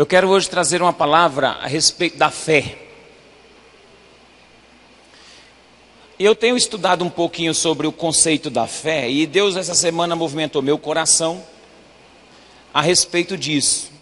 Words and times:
Eu 0.00 0.06
quero 0.06 0.30
hoje 0.30 0.48
trazer 0.48 0.80
uma 0.80 0.94
palavra 0.94 1.58
a 1.60 1.66
respeito 1.66 2.16
da 2.16 2.30
fé. 2.30 2.78
Eu 6.18 6.34
tenho 6.34 6.56
estudado 6.56 7.04
um 7.04 7.10
pouquinho 7.10 7.54
sobre 7.54 7.86
o 7.86 7.92
conceito 7.92 8.48
da 8.48 8.66
fé 8.66 9.10
e 9.10 9.26
Deus 9.26 9.56
essa 9.56 9.74
semana 9.74 10.16
movimentou 10.16 10.62
meu 10.62 10.78
coração 10.78 11.44
a 12.72 12.80
respeito 12.80 13.36
disso. 13.36 13.92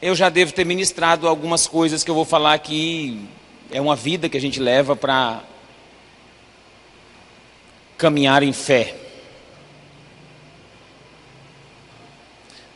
Eu 0.00 0.14
já 0.14 0.28
devo 0.28 0.52
ter 0.52 0.64
ministrado 0.64 1.26
algumas 1.26 1.66
coisas 1.66 2.04
que 2.04 2.10
eu 2.12 2.14
vou 2.14 2.24
falar 2.24 2.54
aqui. 2.54 3.20
É 3.72 3.80
uma 3.80 3.96
vida 3.96 4.28
que 4.28 4.36
a 4.36 4.40
gente 4.40 4.60
leva 4.60 4.94
para 4.94 5.42
caminhar 7.98 8.44
em 8.44 8.52
fé. 8.52 9.03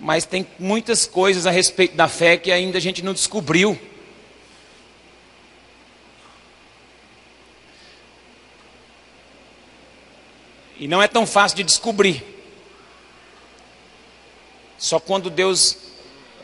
Mas 0.01 0.25
tem 0.25 0.47
muitas 0.59 1.07
coisas 1.07 1.47
a 1.47 1.51
respeito 1.51 1.97
da 1.97 2.07
fé 2.07 2.37
que 2.37 2.53
ainda 2.53 2.79
a 2.79 2.81
gente 2.81 3.03
não 3.03 3.13
descobriu. 3.13 3.79
E 10.79 10.87
não 10.87 11.03
é 11.03 11.09
tão 11.09 11.27
fácil 11.27 11.57
de 11.57 11.65
descobrir. 11.65 12.23
Só 14.79 15.01
quando 15.01 15.29
Deus 15.29 15.77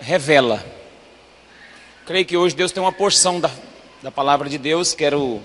revela. 0.01 0.65
Creio 2.05 2.27
que 2.27 2.37
hoje 2.37 2.57
Deus 2.57 2.73
tem 2.73 2.83
uma 2.83 2.93
porção 2.93 3.39
da, 3.39 3.49
da 4.03 4.11
palavra 4.11 4.49
de 4.49 4.59
Deus. 4.59 4.93
Quero 4.93 5.41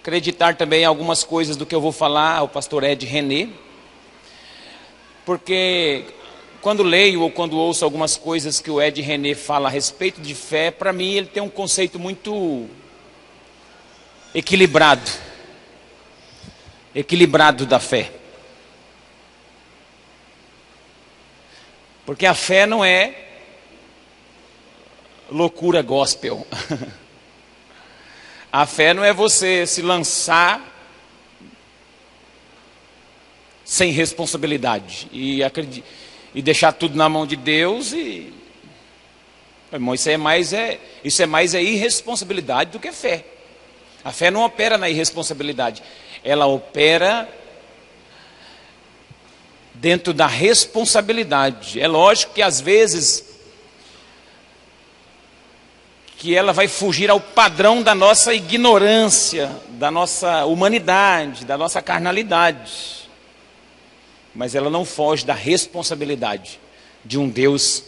acreditar 0.00 0.54
também 0.54 0.82
em 0.82 0.86
algumas 0.86 1.24
coisas 1.24 1.56
do 1.56 1.66
que 1.66 1.74
eu 1.74 1.80
vou 1.80 1.90
falar 1.90 2.36
ao 2.36 2.48
pastor 2.48 2.84
Ed 2.84 3.04
René. 3.04 3.48
Porque 5.26 6.04
quando 6.60 6.82
leio 6.82 7.22
ou 7.22 7.30
quando 7.30 7.56
ouço 7.56 7.84
algumas 7.84 8.16
coisas 8.16 8.60
que 8.60 8.70
o 8.70 8.80
Ed 8.80 9.00
René 9.00 9.34
fala 9.34 9.68
a 9.68 9.70
respeito 9.70 10.20
de 10.20 10.34
fé, 10.34 10.70
para 10.70 10.92
mim 10.92 11.14
ele 11.14 11.26
tem 11.26 11.42
um 11.42 11.48
conceito 11.48 11.98
muito 11.98 12.68
equilibrado. 14.34 15.10
Equilibrado 16.94 17.64
da 17.64 17.80
fé. 17.80 18.12
Porque 22.04 22.26
a 22.26 22.34
fé 22.34 22.66
não 22.66 22.84
é 22.84 23.14
loucura 25.30 25.82
gospel. 25.82 26.46
A 28.52 28.66
fé 28.66 28.92
não 28.92 29.04
é 29.04 29.12
você 29.12 29.64
se 29.64 29.80
lançar 29.80 30.60
sem 33.64 33.92
responsabilidade 33.92 35.08
e, 35.12 35.40
e 36.34 36.42
deixar 36.42 36.72
tudo 36.72 36.96
na 36.96 37.08
mão 37.08 37.26
de 37.26 37.36
Deus 37.36 37.92
e 37.92 38.32
irmão, 39.72 39.94
isso 39.94 40.10
é 40.10 40.16
mais 40.16 40.52
é 40.52 40.78
isso 41.04 41.22
é 41.22 41.26
mais 41.26 41.54
é 41.54 41.62
irresponsabilidade 41.62 42.70
do 42.70 42.80
que 42.80 42.92
fé. 42.92 43.24
A 44.04 44.12
fé 44.12 44.30
não 44.30 44.44
opera 44.44 44.78
na 44.78 44.88
irresponsabilidade, 44.88 45.82
ela 46.24 46.46
opera 46.46 47.28
dentro 49.74 50.12
da 50.12 50.26
responsabilidade. 50.26 51.80
É 51.80 51.88
lógico 51.88 52.34
que 52.34 52.42
às 52.42 52.60
vezes 52.60 53.30
que 56.20 56.36
ela 56.36 56.52
vai 56.52 56.68
fugir 56.68 57.10
ao 57.10 57.18
padrão 57.18 57.82
da 57.82 57.94
nossa 57.94 58.34
ignorância, 58.34 59.50
da 59.70 59.90
nossa 59.90 60.44
humanidade, 60.44 61.46
da 61.46 61.56
nossa 61.56 61.80
carnalidade. 61.80 62.99
Mas 64.34 64.54
ela 64.54 64.70
não 64.70 64.84
foge 64.84 65.24
da 65.24 65.34
responsabilidade 65.34 66.60
de 67.04 67.18
um 67.18 67.28
Deus 67.28 67.82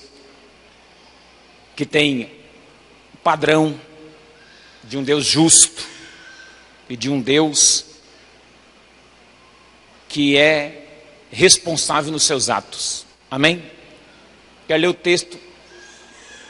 que 1.77 1.87
tem 1.87 2.31
padrão, 3.23 3.79
de 4.85 4.97
um 4.97 5.05
Deus 5.05 5.25
justo 5.25 5.87
e 6.89 6.97
de 6.97 7.09
um 7.09 7.21
Deus 7.21 7.87
que 10.09 10.37
é 10.37 10.87
responsável 11.31 12.13
nos 12.13 12.25
seus 12.25 12.51
atos. 12.51 13.07
Amém? 13.31 13.65
Quer 14.67 14.77
ler 14.77 14.89
o 14.89 14.95
texto? 14.95 15.39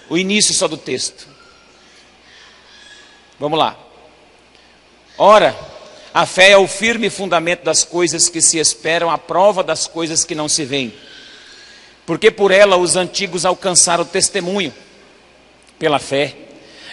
O 0.09 0.19
início 0.19 0.53
só 0.53 0.67
do 0.67 0.77
texto. 0.77 1.29
Vamos 3.39 3.59
lá. 3.59 3.79
Ora, 5.17 5.57
a 6.15 6.27
fé 6.27 6.51
é 6.51 6.57
o 6.59 6.67
firme 6.67 7.09
fundamento 7.09 7.65
das 7.65 7.85
coisas 7.85 8.29
que 8.29 8.43
se 8.43 8.59
esperam, 8.59 9.11
a 9.11 9.17
prova 9.17 9.63
das 9.63 9.87
coisas 9.87 10.25
que 10.25 10.35
não 10.35 10.49
se 10.49 10.65
veem. 10.65 10.93
Porque 12.05 12.31
por 12.31 12.51
ela 12.51 12.77
os 12.77 12.97
antigos 12.97 13.45
alcançaram 13.45 14.05
testemunho. 14.05 14.75
Pela 15.79 15.99
fé, 15.99 16.35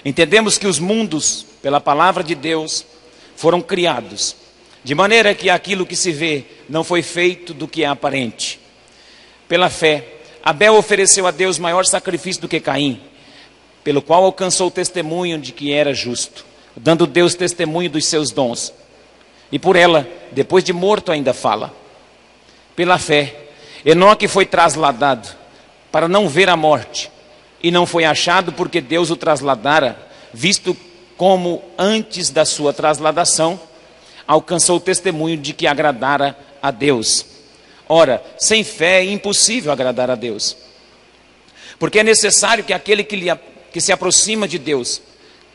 entendemos 0.06 0.57
que 0.57 0.68
os 0.68 0.80
mundos, 0.80 1.46
pela 1.62 1.81
palavra 1.81 2.24
de 2.24 2.34
Deus, 2.34 2.85
foram 3.35 3.62
criados 3.62 4.35
de 4.84 4.96
maneira 4.96 5.36
que 5.36 5.50
aquilo 5.50 5.86
que 5.86 5.96
se 5.96 6.12
vê 6.12 6.46
não 6.68 6.84
foi 6.84 7.01
feito 7.01 7.53
do 7.53 7.68
que 7.68 7.84
é 7.84 7.88
aparente. 7.88 8.59
Pela 9.47 9.69
fé, 9.69 10.06
Abel 10.41 10.75
ofereceu 10.75 11.28
a 11.28 11.31
Deus 11.31 11.59
maior 11.59 11.86
sacrifício 11.86 12.41
do 12.41 12.47
que 12.47 12.59
Caim, 12.59 13.01
pelo 13.84 14.01
qual 14.01 14.24
alcançou 14.24 14.68
o 14.68 14.72
testemunho 14.72 15.38
de 15.38 15.51
que 15.51 15.74
era 15.74 15.94
justo, 15.94 16.46
dando 16.75 17.06
Deus 17.06 17.36
testemunho 17.36 17.90
dos 17.90 18.06
seus 18.06 18.31
dons. 18.31 18.74
E 19.52 19.58
por 19.58 19.76
ela, 19.76 20.08
depois 20.32 20.64
de 20.64 20.74
morto, 20.74 21.12
ainda 21.12 21.34
fala. 21.34 21.74
Pela 22.76 22.98
fé, 22.98 23.36
Enoque 23.86 24.28
foi 24.28 24.46
trasladado 24.46 25.28
para 25.92 26.08
não 26.08 26.30
ver 26.30 26.50
a 26.50 26.56
morte, 26.56 27.10
e 27.62 27.72
não 27.72 27.86
foi 27.86 28.06
achado 28.06 28.54
porque 28.54 28.80
Deus 28.80 29.10
o 29.10 29.16
trasladara, 29.16 29.98
visto 30.34 30.78
como 31.18 31.62
antes 31.78 32.30
da 32.30 32.46
sua 32.46 32.72
trasladação 32.72 33.60
alcançou 34.26 34.78
o 34.78 34.80
testemunho 34.80 35.36
de 35.36 35.54
que 35.54 35.68
agradara 35.68 36.38
a 36.62 36.72
Deus. 36.72 37.26
Ora, 37.88 38.24
sem 38.38 38.64
fé 38.64 39.02
é 39.02 39.12
impossível 39.12 39.72
agradar 39.72 40.12
a 40.12 40.16
Deus. 40.16 40.56
Porque 41.80 42.00
é 42.00 42.04
necessário 42.04 42.64
que 42.64 42.72
aquele 42.72 43.04
que, 43.04 43.16
lhe, 43.16 43.36
que 43.74 43.81
se 43.81 43.92
aproxima 43.92 44.48
de 44.48 44.60
Deus 44.60 45.02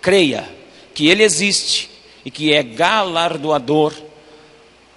creia 0.02 0.48
que 0.92 1.08
Ele 1.08 1.22
existe 1.22 1.88
e 2.24 2.30
que 2.30 2.52
é 2.52 2.62
galardoador 2.62 3.92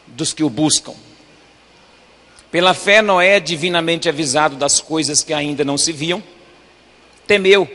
dos 0.08 0.34
que 0.34 0.44
o 0.44 0.50
buscam. 0.50 0.94
Pela 2.50 2.74
fé, 2.74 3.02
Noé, 3.02 3.40
divinamente 3.40 4.08
avisado 4.08 4.56
das 4.56 4.80
coisas 4.80 5.22
que 5.22 5.34
ainda 5.34 5.66
não 5.66 5.78
se 5.78 5.92
viam, 5.92 6.24
temeu 7.28 7.70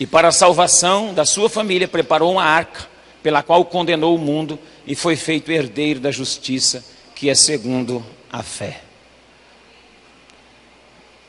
e, 0.00 0.06
para 0.06 0.28
a 0.28 0.32
salvação 0.32 1.12
da 1.12 1.26
sua 1.26 1.50
família, 1.50 1.86
preparou 1.86 2.32
uma 2.32 2.44
arca, 2.44 2.88
pela 3.22 3.42
qual 3.42 3.64
condenou 3.64 4.14
o 4.14 4.18
mundo 4.18 4.58
e 4.86 4.94
foi 4.94 5.16
feito 5.16 5.52
herdeiro 5.52 6.00
da 6.00 6.10
justiça, 6.10 6.84
que 7.14 7.28
é 7.28 7.34
segundo 7.34 8.04
a 8.32 8.42
fé. 8.42 8.80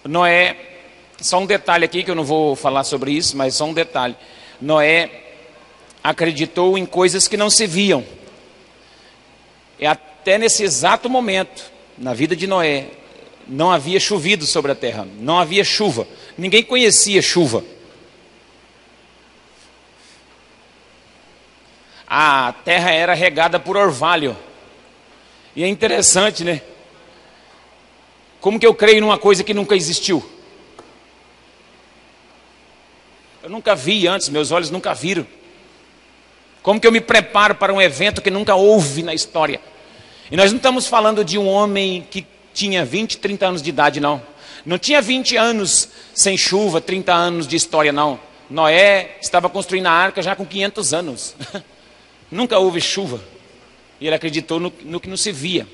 Noé, 0.06 0.56
só 1.20 1.40
um 1.40 1.46
detalhe 1.46 1.84
aqui 1.84 2.04
que 2.04 2.12
eu 2.12 2.16
não 2.16 2.24
vou 2.24 2.56
falar 2.56 2.84
sobre 2.84 3.12
isso, 3.12 3.36
mas 3.36 3.56
só 3.56 3.66
um 3.66 3.74
detalhe. 3.74 4.16
Noé 4.62 5.29
acreditou 6.10 6.78
em 6.78 6.86
coisas 6.86 7.28
que 7.28 7.38
não 7.38 7.50
se 7.50 7.66
viam. 7.66 8.04
E 9.80 9.86
até 9.86 10.38
nesse 10.38 10.64
exato 10.64 11.10
momento, 11.10 11.72
na 11.98 12.14
vida 12.14 12.36
de 12.36 12.48
Noé, 12.48 12.88
não 13.48 13.72
havia 13.72 14.00
chovido 14.00 14.46
sobre 14.46 14.72
a 14.72 14.76
terra, 14.76 15.08
não 15.20 15.40
havia 15.40 15.64
chuva. 15.64 16.08
Ninguém 16.38 16.64
conhecia 16.64 17.22
chuva. 17.22 17.64
a 22.10 22.52
terra 22.66 22.90
era 22.90 23.14
regada 23.14 23.60
por 23.60 23.78
orvalho. 23.78 24.36
E 25.56 25.64
é 25.64 25.68
interessante, 25.68 26.44
né? 26.44 26.62
Como 28.42 28.60
que 28.60 28.66
eu 28.66 28.74
creio 28.74 29.02
numa 29.02 29.18
coisa 29.18 29.44
que 29.44 29.54
nunca 29.54 29.76
existiu? 29.76 30.28
Eu 33.44 33.50
nunca 33.50 33.76
vi 33.76 34.08
antes, 34.08 34.30
meus 34.30 34.50
olhos 34.50 34.72
nunca 34.72 34.94
viram. 34.94 35.26
Como 36.62 36.80
que 36.80 36.86
eu 36.86 36.92
me 36.92 37.02
preparo 37.02 37.56
para 37.56 37.74
um 37.74 37.82
evento 37.82 38.22
que 38.22 38.30
nunca 38.30 38.56
houve 38.56 39.04
na 39.04 39.14
história? 39.14 39.62
E 40.32 40.38
nós 40.38 40.52
não 40.52 40.58
estamos 40.58 40.88
falando 40.88 41.24
de 41.24 41.38
um 41.38 41.48
homem 41.48 42.06
que 42.10 42.26
tinha 42.54 42.84
20, 42.86 43.18
30 43.18 43.48
anos 43.48 43.62
de 43.62 43.70
idade, 43.70 44.00
não. 44.00 44.22
Não 44.66 44.78
tinha 44.78 45.02
20 45.02 45.38
anos 45.38 45.90
sem 46.14 46.38
chuva, 46.38 46.82
30 46.82 47.14
anos 47.14 47.48
de 47.48 47.56
história, 47.56 47.92
não. 47.92 48.20
Noé 48.50 49.18
estava 49.22 49.50
construindo 49.50 49.88
a 49.88 49.92
arca 49.92 50.22
já 50.22 50.36
com 50.36 50.46
500 50.46 50.94
anos. 50.94 51.36
Nunca 52.30 52.58
houve 52.60 52.82
chuva. 52.82 53.22
E 54.00 54.08
ele 54.08 54.16
acreditou 54.16 54.60
no, 54.60 54.74
no 54.84 55.00
que 55.00 55.10
não 55.10 55.18
se 55.18 55.32
via. 55.32 55.68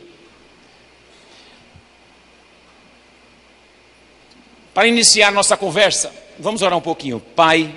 Para 4.74 4.88
iniciar 4.88 5.32
nossa 5.32 5.56
conversa, 5.56 6.14
vamos 6.38 6.62
orar 6.62 6.78
um 6.78 6.82
pouquinho. 6.82 7.20
Pai, 7.20 7.74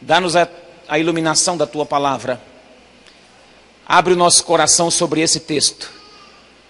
dá-nos 0.00 0.34
a, 0.34 0.48
a 0.88 0.98
iluminação 0.98 1.56
da 1.56 1.66
tua 1.66 1.86
palavra. 1.86 2.40
Abre 3.86 4.14
o 4.14 4.16
nosso 4.16 4.44
coração 4.44 4.90
sobre 4.90 5.20
esse 5.20 5.40
texto. 5.40 5.90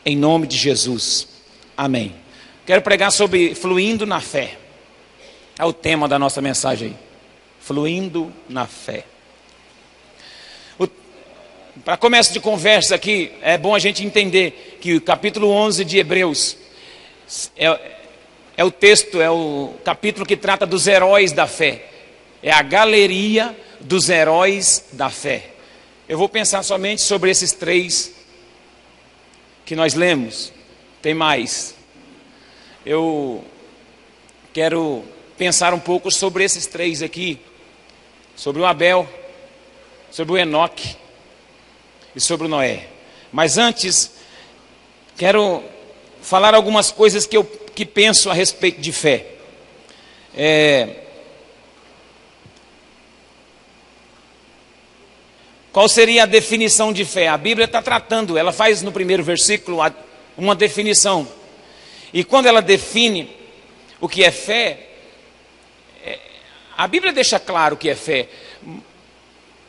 Em 0.04 0.16
nome 0.16 0.46
de 0.46 0.56
Jesus. 0.56 1.26
Amém. 1.76 2.14
Quero 2.66 2.82
pregar 2.82 3.12
sobre 3.12 3.54
fluindo 3.54 4.06
na 4.06 4.20
fé. 4.20 4.58
É 5.58 5.64
o 5.64 5.72
tema 5.72 6.08
da 6.08 6.18
nossa 6.18 6.40
mensagem 6.40 6.98
Fluindo 7.60 8.30
na 8.46 8.66
fé. 8.66 9.06
Para 11.82 11.96
começo 11.96 12.32
de 12.32 12.38
conversa 12.38 12.94
aqui, 12.94 13.32
é 13.42 13.58
bom 13.58 13.74
a 13.74 13.78
gente 13.80 14.04
entender 14.04 14.78
que 14.80 14.94
o 14.94 15.00
capítulo 15.00 15.48
11 15.48 15.84
de 15.84 15.98
Hebreus 15.98 16.56
é, 17.56 17.78
é 18.56 18.64
o 18.64 18.70
texto, 18.70 19.20
é 19.20 19.28
o 19.28 19.74
capítulo 19.84 20.24
que 20.24 20.36
trata 20.36 20.64
dos 20.64 20.86
heróis 20.86 21.32
da 21.32 21.46
fé. 21.48 21.86
É 22.42 22.52
a 22.52 22.62
galeria 22.62 23.56
dos 23.84 24.08
heróis 24.08 24.84
da 24.92 25.10
fé. 25.10 25.50
Eu 26.08 26.18
vou 26.18 26.28
pensar 26.28 26.62
somente 26.62 27.02
sobre 27.02 27.30
esses 27.30 27.52
três 27.52 28.12
que 29.64 29.76
nós 29.76 29.94
lemos. 29.94 30.52
Tem 31.00 31.14
mais. 31.14 31.74
Eu 32.84 33.44
quero 34.52 35.04
pensar 35.36 35.74
um 35.74 35.78
pouco 35.78 36.10
sobre 36.10 36.44
esses 36.44 36.66
três 36.66 37.02
aqui, 37.02 37.38
sobre 38.34 38.62
o 38.62 38.66
Abel, 38.66 39.08
sobre 40.10 40.32
o 40.32 40.38
Enoque 40.38 40.96
e 42.16 42.20
sobre 42.20 42.46
o 42.46 42.50
Noé. 42.50 42.88
Mas 43.30 43.58
antes, 43.58 44.12
quero 45.16 45.62
falar 46.22 46.54
algumas 46.54 46.90
coisas 46.90 47.26
que 47.26 47.36
eu 47.36 47.44
que 47.44 47.84
penso 47.84 48.30
a 48.30 48.32
respeito 48.32 48.80
de 48.80 48.92
fé. 48.92 49.26
É, 50.36 51.03
Qual 55.74 55.88
seria 55.88 56.22
a 56.22 56.26
definição 56.26 56.92
de 56.92 57.04
fé? 57.04 57.26
A 57.26 57.36
Bíblia 57.36 57.64
está 57.64 57.82
tratando, 57.82 58.38
ela 58.38 58.52
faz 58.52 58.80
no 58.80 58.92
primeiro 58.92 59.24
versículo 59.24 59.78
uma 60.36 60.54
definição. 60.54 61.26
E 62.12 62.22
quando 62.22 62.46
ela 62.46 62.62
define 62.62 63.28
o 64.00 64.08
que 64.08 64.22
é 64.22 64.30
fé, 64.30 64.88
é, 66.04 66.20
a 66.76 66.86
Bíblia 66.86 67.12
deixa 67.12 67.40
claro 67.40 67.74
o 67.74 67.76
que 67.76 67.90
é 67.90 67.96
fé, 67.96 68.28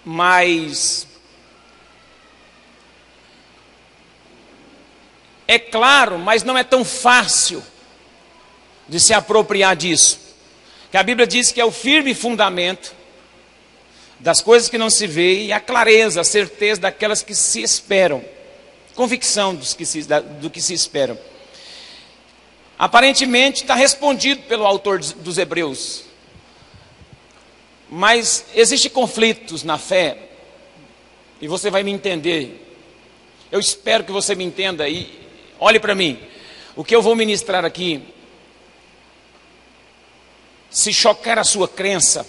mas 0.05 1.07
é 5.47 5.57
claro, 5.57 6.19
mas 6.19 6.43
não 6.43 6.55
é 6.55 6.63
tão 6.63 6.85
fácil 6.85 7.63
de 8.87 8.99
se 8.99 9.11
apropriar 9.11 9.75
disso. 9.75 10.19
Que 10.91 10.97
a 10.97 11.03
Bíblia 11.03 11.25
diz 11.25 11.51
que 11.51 11.59
é 11.59 11.65
o 11.65 11.71
firme 11.71 12.13
fundamento 12.13 12.93
das 14.25 14.41
coisas 14.41 14.67
que 14.67 14.77
não 14.79 14.89
se 14.89 15.05
vê 15.05 15.43
e 15.43 15.53
a 15.53 15.59
clareza, 15.59 16.19
a 16.19 16.23
certeza 16.23 16.81
daquelas 16.81 17.21
que 17.21 17.35
se 17.35 17.61
esperam. 17.61 18.25
Convicção 18.95 19.53
dos 19.53 19.75
que 19.75 19.85
se, 19.85 20.01
do 20.41 20.49
que 20.49 20.59
se 20.59 20.73
esperam. 20.73 21.15
Aparentemente 22.75 23.61
está 23.61 23.75
respondido 23.75 24.41
pelo 24.47 24.65
autor 24.65 24.97
dos 24.97 25.37
Hebreus. 25.37 26.05
Mas 27.87 28.45
existem 28.55 28.89
conflitos 28.89 29.63
na 29.63 29.77
fé, 29.77 30.17
e 31.39 31.47
você 31.47 31.69
vai 31.69 31.83
me 31.83 31.91
entender. 31.91 32.67
Eu 33.51 33.59
espero 33.59 34.03
que 34.03 34.11
você 34.11 34.33
me 34.33 34.43
entenda 34.43 34.89
e 34.89 35.19
olhe 35.59 35.79
para 35.79 35.93
mim. 35.93 36.19
O 36.75 36.83
que 36.83 36.95
eu 36.95 37.01
vou 37.03 37.15
ministrar 37.15 37.63
aqui, 37.63 38.01
se 40.67 40.91
chocar 40.91 41.37
a 41.37 41.43
sua 41.43 41.67
crença, 41.67 42.27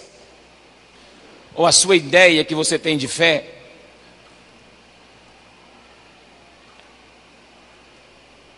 ou 1.57 1.67
a 1.67 1.73
sua 1.73 1.97
ideia 1.97 2.45
que 2.45 2.55
você 2.55 2.79
tem 2.79 2.99
de 2.99 3.09
fé, 3.09 3.47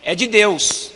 é 0.03 0.13
de 0.13 0.27
Deus, 0.27 0.91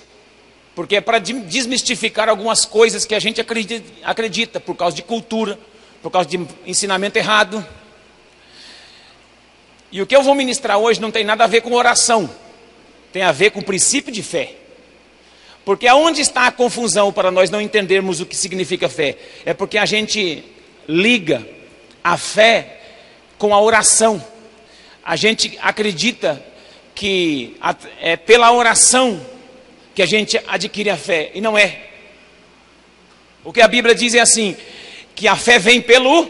porque 0.76 0.98
é 0.98 1.02
para 1.02 1.18
desmistificar 1.20 2.28
algumas 2.28 2.66
coisas 2.66 3.06
que 3.06 3.16
a 3.16 3.20
gente 3.20 3.40
acredita, 3.40 3.90
acredita 4.04 4.60
por 4.60 4.76
causa 4.76 4.96
de 4.96 5.02
cultura, 5.02 5.58
por 6.02 6.12
causa 6.12 6.28
de 6.28 6.46
ensinamento 6.66 7.18
errado. 7.18 7.66
E 9.90 10.02
o 10.02 10.06
que 10.06 10.16
eu 10.16 10.24
vou 10.24 10.36
ministrar 10.36 10.78
hoje 10.78 11.00
não 11.00 11.12
tem 11.12 11.24
nada 11.24 11.46
a 11.46 11.48
ver 11.48 11.62
com 11.62 11.72
oração, 11.72 12.30
tem 13.14 13.22
a 13.22 13.32
ver 13.32 13.52
com 13.52 13.62
o 13.62 13.64
princípio 13.64 14.12
de 14.12 14.22
fé. 14.22 14.56
Porque 15.64 15.88
aonde 15.88 16.20
está 16.20 16.48
a 16.48 16.52
confusão 16.52 17.14
para 17.14 17.32
nós 17.32 17.50
não 17.50 17.62
entendermos 17.62 18.20
o 18.20 18.26
que 18.26 18.36
significa 18.36 18.90
fé? 18.90 19.18
É 19.46 19.54
porque 19.54 19.78
a 19.78 19.86
gente 19.86 20.44
liga 20.86 21.48
a 22.04 22.18
fé 22.18 22.80
com 23.38 23.54
a 23.54 23.62
oração. 23.62 24.24
A 25.04 25.16
gente 25.16 25.58
acredita 25.62 26.44
que 26.94 27.56
é 28.00 28.16
pela 28.16 28.52
oração 28.52 29.20
que 29.96 30.02
a 30.02 30.06
gente 30.06 30.40
adquire 30.48 30.90
a 30.90 30.98
fé, 30.98 31.32
e 31.34 31.42
não 31.42 31.58
é. 31.58 31.88
O 33.44 33.54
que 33.54 33.62
a 33.62 33.68
Bíblia 33.68 33.94
diz 33.94 34.16
é 34.16 34.20
assim: 34.20 34.56
que 35.16 35.28
a 35.28 35.36
fé 35.36 35.60
vem 35.60 35.82
pelo. 35.82 36.30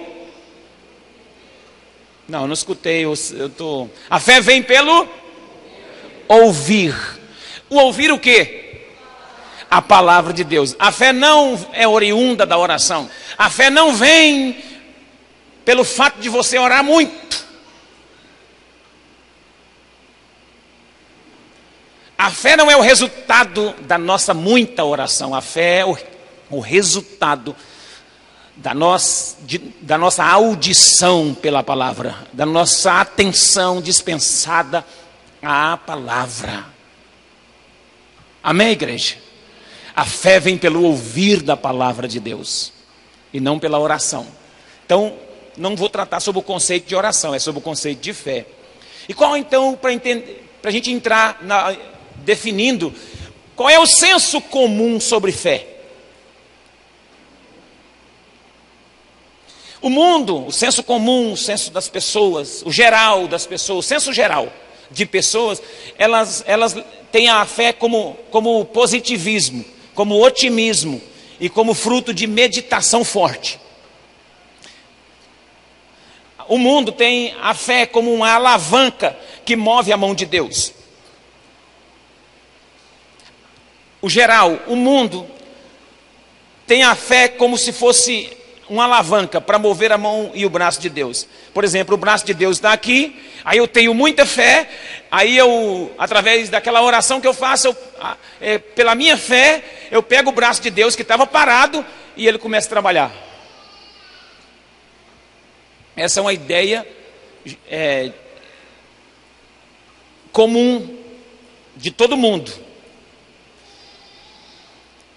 Não, 2.27 2.47
não 2.47 2.53
escutei, 2.53 3.05
eu, 3.05 3.13
eu 3.33 3.49
tô. 3.49 3.89
A 4.09 4.19
fé 4.19 4.41
vem 4.41 4.61
pelo 4.63 5.07
ouvir. 6.27 6.95
O 7.69 7.77
ouvir 7.77 8.11
o 8.11 8.19
quê? 8.19 8.85
A 9.69 9.81
palavra 9.81 10.33
de 10.33 10.43
Deus. 10.43 10.75
A 10.77 10.91
fé 10.91 11.11
não 11.11 11.59
é 11.73 11.87
oriunda 11.87 12.45
da 12.45 12.57
oração. 12.57 13.09
A 13.37 13.49
fé 13.49 13.69
não 13.69 13.95
vem 13.95 14.72
pelo 15.65 15.83
fato 15.83 16.19
de 16.19 16.29
você 16.29 16.57
orar 16.57 16.83
muito. 16.83 17.43
A 22.17 22.31
fé 22.31 22.55
não 22.55 22.71
é 22.71 22.77
o 22.77 22.81
resultado 22.81 23.75
da 23.81 23.97
nossa 23.97 24.33
muita 24.33 24.85
oração, 24.85 25.35
a 25.35 25.41
fé 25.41 25.79
é 25.79 25.85
o, 25.85 25.97
o 26.49 26.59
resultado 26.59 27.55
da 28.55 28.73
nossa, 28.73 29.35
de, 29.41 29.57
da 29.81 29.97
nossa 29.97 30.23
audição 30.23 31.33
pela 31.33 31.63
palavra, 31.63 32.15
da 32.31 32.45
nossa 32.45 33.01
atenção 33.01 33.81
dispensada 33.81 34.85
à 35.41 35.75
palavra. 35.75 36.65
Amém, 38.41 38.71
igreja? 38.71 39.15
A 39.95 40.05
fé 40.05 40.39
vem 40.39 40.57
pelo 40.57 40.83
ouvir 40.83 41.41
da 41.41 41.57
palavra 41.57 42.07
de 42.07 42.19
Deus 42.19 42.71
e 43.33 43.39
não 43.39 43.59
pela 43.59 43.79
oração. 43.79 44.27
Então, 44.85 45.13
não 45.57 45.75
vou 45.75 45.89
tratar 45.89 46.19
sobre 46.19 46.39
o 46.39 46.43
conceito 46.43 46.87
de 46.87 46.95
oração, 46.95 47.33
é 47.33 47.39
sobre 47.39 47.59
o 47.59 47.61
conceito 47.61 47.99
de 47.99 48.13
fé. 48.13 48.45
E 49.07 49.13
qual 49.13 49.35
então, 49.35 49.75
para 49.75 49.89
a 49.89 50.71
gente 50.71 50.91
entrar 50.91 51.39
na, 51.41 51.75
definindo, 52.17 52.93
qual 53.55 53.69
é 53.69 53.79
o 53.79 53.85
senso 53.85 54.41
comum 54.41 54.99
sobre 54.99 55.31
fé? 55.31 55.67
O 59.81 59.89
mundo, 59.89 60.47
o 60.47 60.51
senso 60.51 60.81
comum, 60.81 61.33
o 61.33 61.37
senso 61.37 61.69
das 61.69 61.89
pessoas, 61.89 62.63
o 62.65 62.71
geral 62.71 63.27
das 63.27 63.45
pessoas, 63.45 63.85
o 63.85 63.87
senso 63.87 64.13
geral 64.13 64.51
de 64.89 65.05
pessoas, 65.05 65.61
elas, 65.97 66.43
elas 66.47 66.75
têm 67.11 67.27
a 67.27 67.45
fé 67.45 67.73
como, 67.73 68.17
como 68.31 68.63
positivismo, 68.63 69.65
como 69.93 70.23
otimismo 70.23 71.01
e 71.39 71.49
como 71.49 71.73
fruto 71.73 72.13
de 72.13 72.25
meditação 72.25 73.03
forte. 73.03 73.59
O 76.47 76.57
mundo 76.57 76.91
tem 76.91 77.35
a 77.41 77.53
fé 77.53 77.85
como 77.85 78.13
uma 78.13 78.31
alavanca 78.31 79.17
que 79.45 79.55
move 79.55 79.91
a 79.91 79.97
mão 79.97 80.13
de 80.13 80.25
Deus. 80.25 80.73
O 84.01 84.09
geral, 84.09 84.59
o 84.67 84.75
mundo 84.75 85.25
tem 86.67 86.83
a 86.83 86.95
fé 86.95 87.27
como 87.27 87.57
se 87.57 87.71
fosse 87.71 88.29
uma 88.69 88.85
alavanca 88.85 89.39
para 89.39 89.59
mover 89.59 89.91
a 89.91 89.97
mão 89.97 90.31
e 90.33 90.45
o 90.45 90.49
braço 90.49 90.81
de 90.81 90.89
Deus. 90.89 91.27
Por 91.53 91.63
exemplo, 91.63 91.95
o 91.95 91.97
braço 91.97 92.25
de 92.25 92.33
Deus 92.33 92.57
está 92.57 92.73
aqui, 92.73 93.15
aí 93.43 93.57
eu 93.57 93.67
tenho 93.67 93.93
muita 93.93 94.25
fé, 94.25 94.69
aí 95.11 95.37
eu, 95.37 95.91
através 95.97 96.49
daquela 96.49 96.81
oração 96.81 97.21
que 97.21 97.27
eu 97.27 97.33
faço, 97.33 97.67
eu, 97.67 97.77
é, 98.41 98.57
pela 98.57 98.95
minha 98.95 99.17
fé, 99.17 99.63
eu 99.91 100.01
pego 100.01 100.29
o 100.29 100.33
braço 100.33 100.61
de 100.61 100.69
Deus 100.69 100.95
que 100.95 101.01
estava 101.01 101.27
parado 101.27 101.85
e 102.15 102.27
ele 102.27 102.37
começa 102.37 102.67
a 102.67 102.69
trabalhar. 102.69 103.32
Essa 105.95 106.19
é 106.19 106.21
uma 106.21 106.33
ideia 106.33 106.87
é, 107.67 108.11
comum 110.31 110.97
de 111.75 111.91
todo 111.91 112.17
mundo 112.17 112.51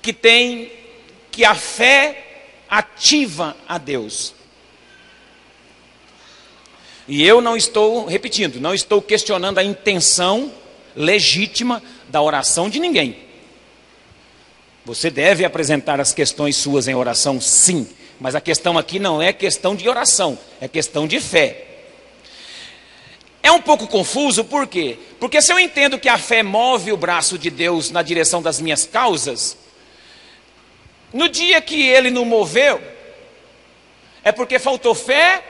que 0.03 0.13
tem 0.13 0.71
que 1.31 1.45
a 1.45 1.55
fé 1.55 2.25
ativa 2.69 3.57
a 3.67 3.79
Deus. 3.79 4.35
E 7.09 7.25
eu 7.25 7.41
não 7.41 7.57
estou 7.57 8.07
repetindo, 8.07 8.61
não 8.61 8.75
estou 8.75 9.01
questionando 9.01 9.59
a 9.59 9.65
intenção 9.65 10.53
legítima 10.95 11.83
da 12.09 12.21
oração 12.21 12.69
de 12.69 12.81
ninguém. 12.81 13.17
Você 14.85 15.11
deve 15.11 15.45
apresentar 15.45 16.01
as 16.01 16.13
questões 16.13 16.57
suas 16.57 16.87
em 16.87 16.95
oração, 16.95 17.41
sim. 17.41 17.89
Mas 18.19 18.35
a 18.35 18.41
questão 18.41 18.79
aqui 18.79 18.99
não 18.99 19.21
é 19.21 19.33
questão 19.33 19.75
de 19.75 19.89
oração, 19.89 20.39
é 20.61 20.67
questão 20.67 21.07
de 21.07 21.21
fé. 21.21 21.67
É 23.43 23.53
um 23.53 23.61
pouco 23.61 23.87
confuso, 23.87 24.45
por 24.45 24.67
quê? 24.67 24.99
Porque 25.21 25.41
se 25.41 25.53
eu 25.53 25.59
entendo 25.59 25.99
que 25.99 26.09
a 26.09 26.19
fé 26.19 26.43
move 26.43 26.93
o 26.93 26.97
braço 26.97 27.39
de 27.39 27.51
Deus 27.51 27.91
na 27.91 28.03
direção 28.03 28.43
das 28.43 28.61
minhas 28.61 28.85
causas, 28.85 29.57
No 31.13 31.29
dia 31.29 31.61
que 31.61 31.89
ele 31.89 32.11
não 32.11 32.25
moveu, 32.25 32.83
é 34.23 34.33
porque 34.33 34.59
faltou 34.59 34.95
fé. 34.95 35.43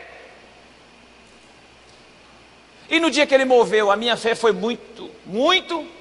E 2.89 3.01
no 3.01 3.11
dia 3.11 3.27
que 3.27 3.35
ele 3.35 3.45
moveu, 3.45 3.91
a 3.91 3.97
minha 3.97 4.17
fé 4.17 4.35
foi 4.35 4.53
muito, 4.53 5.11
muito. 5.25 5.96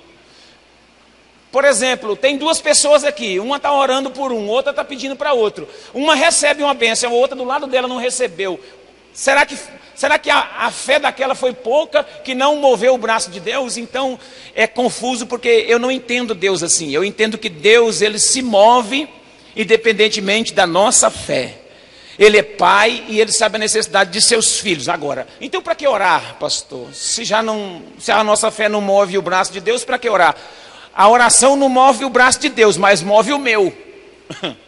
Por 1.56 1.64
exemplo, 1.64 2.18
tem 2.18 2.38
duas 2.38 2.60
pessoas 2.60 3.06
aqui, 3.06 3.40
uma 3.40 3.56
está 3.56 3.72
orando 3.72 4.12
por 4.12 4.34
um, 4.34 4.46
outra 4.50 4.72
está 4.72 4.84
pedindo 4.84 5.16
para 5.16 5.32
outro. 5.32 5.66
Uma 5.94 6.14
recebe 6.14 6.62
uma 6.62 6.74
bênção, 6.74 7.10
a 7.10 7.14
outra 7.14 7.34
do 7.34 7.46
lado 7.46 7.66
dela 7.66 7.88
não 7.88 7.96
recebeu. 7.96 8.60
Será 9.14 9.46
que, 9.46 9.58
será 9.96 10.20
que 10.20 10.30
a, 10.30 10.50
a, 10.58 10.70
fé 10.70 11.00
daquela 11.00 11.34
foi 11.34 11.54
pouca 11.54 12.04
que 12.04 12.36
não 12.36 12.58
moveu 12.58 12.94
o 12.94 12.98
braço 12.98 13.32
de 13.32 13.40
Deus? 13.40 13.78
Então 13.78 14.20
é 14.54 14.68
confuso 14.68 15.28
porque 15.28 15.48
eu 15.70 15.80
não 15.80 15.90
entendo 15.90 16.36
Deus 16.36 16.62
assim. 16.62 16.92
Eu 16.92 17.06
entendo 17.06 17.38
que 17.38 17.48
Deus 17.48 18.02
ele 18.02 18.20
se 18.20 18.42
move 18.42 19.08
independentemente 19.56 20.54
da 20.54 20.68
nossa 20.68 21.10
fé. 21.10 21.60
Ele 22.20 22.38
é 22.38 22.44
pai 22.44 23.06
e 23.08 23.22
ele 23.22 23.32
sabe 23.32 23.56
a 23.56 23.60
necessidade 23.60 24.12
de 24.12 24.22
seus 24.22 24.60
filhos. 24.60 24.90
Agora, 24.90 25.26
então 25.40 25.62
para 25.62 25.74
que 25.74 25.88
orar, 25.88 26.36
pastor? 26.38 26.94
Se 26.94 27.24
já 27.24 27.42
não, 27.42 27.82
se 27.98 28.12
a 28.12 28.22
nossa 28.26 28.52
fé 28.52 28.68
não 28.68 28.82
move 28.82 29.18
o 29.18 29.22
braço 29.22 29.54
de 29.54 29.62
Deus, 29.62 29.86
para 29.86 29.98
que 29.98 30.10
orar? 30.10 30.36
A 30.96 31.10
oração 31.10 31.56
não 31.56 31.68
move 31.68 32.06
o 32.06 32.10
braço 32.10 32.40
de 32.40 32.50
Deus, 32.50 32.78
mas 32.78 33.02
move 33.04 33.34
o 33.34 33.40
meu. 33.40 33.76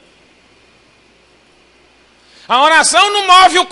A 2.47 2.63
oração 2.63 3.11
não 3.11 3.27
move 3.27 3.59
o 3.59 3.67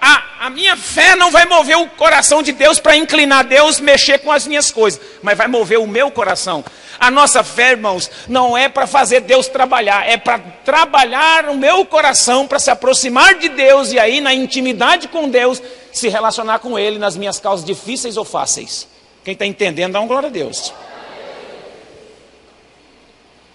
a, 0.00 0.46
a 0.46 0.50
minha 0.50 0.76
fé 0.76 1.16
não 1.16 1.30
vai 1.30 1.46
mover 1.46 1.76
o 1.76 1.88
coração 1.88 2.42
de 2.42 2.52
Deus 2.52 2.78
para 2.78 2.96
inclinar 2.96 3.44
Deus, 3.44 3.80
mexer 3.80 4.18
com 4.18 4.30
as 4.30 4.46
minhas 4.46 4.70
coisas, 4.70 5.00
mas 5.22 5.36
vai 5.36 5.48
mover 5.48 5.78
o 5.78 5.86
meu 5.86 6.10
coração. 6.10 6.64
A 6.98 7.10
nossa 7.10 7.42
fé, 7.42 7.72
irmãos, 7.72 8.10
não 8.28 8.56
é 8.56 8.68
para 8.68 8.86
fazer 8.86 9.20
Deus 9.20 9.48
trabalhar, 9.48 10.08
é 10.08 10.16
para 10.16 10.38
trabalhar 10.38 11.48
o 11.48 11.54
meu 11.54 11.84
coração 11.84 12.46
para 12.46 12.58
se 12.58 12.70
aproximar 12.70 13.34
de 13.34 13.48
Deus 13.48 13.92
e 13.92 13.98
aí 13.98 14.20
na 14.20 14.32
intimidade 14.32 15.08
com 15.08 15.28
Deus 15.28 15.62
se 15.92 16.08
relacionar 16.08 16.58
com 16.58 16.78
Ele 16.78 16.98
nas 16.98 17.16
minhas 17.16 17.38
causas 17.38 17.64
difíceis 17.64 18.16
ou 18.16 18.24
fáceis. 18.24 18.86
Quem 19.24 19.32
está 19.32 19.44
entendendo, 19.44 19.92
dá 19.92 20.00
uma 20.00 20.06
glória 20.06 20.28
a 20.28 20.32
Deus. 20.32 20.72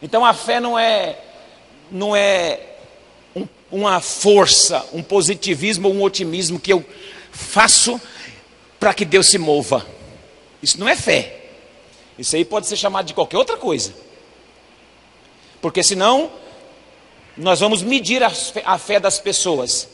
Então 0.01 0.25
a 0.25 0.33
fé 0.33 0.59
não 0.59 0.77
é 0.77 1.17
não 1.91 2.15
é 2.15 2.59
um, 3.35 3.47
uma 3.71 3.99
força, 3.99 4.85
um 4.93 5.03
positivismo 5.03 5.89
ou 5.89 5.93
um 5.93 6.01
otimismo 6.01 6.59
que 6.59 6.71
eu 6.71 6.85
faço 7.31 7.99
para 8.79 8.93
que 8.93 9.05
Deus 9.05 9.29
se 9.29 9.37
mova. 9.37 9.85
Isso 10.63 10.79
não 10.79 10.87
é 10.87 10.95
fé. 10.95 11.37
Isso 12.17 12.35
aí 12.35 12.45
pode 12.45 12.67
ser 12.67 12.77
chamado 12.77 13.05
de 13.05 13.13
qualquer 13.13 13.37
outra 13.37 13.57
coisa. 13.57 13.93
Porque 15.61 15.83
senão, 15.83 16.31
nós 17.37 17.59
vamos 17.59 17.81
medir 17.83 18.23
a 18.23 18.77
fé 18.77 18.99
das 18.99 19.19
pessoas. 19.19 19.87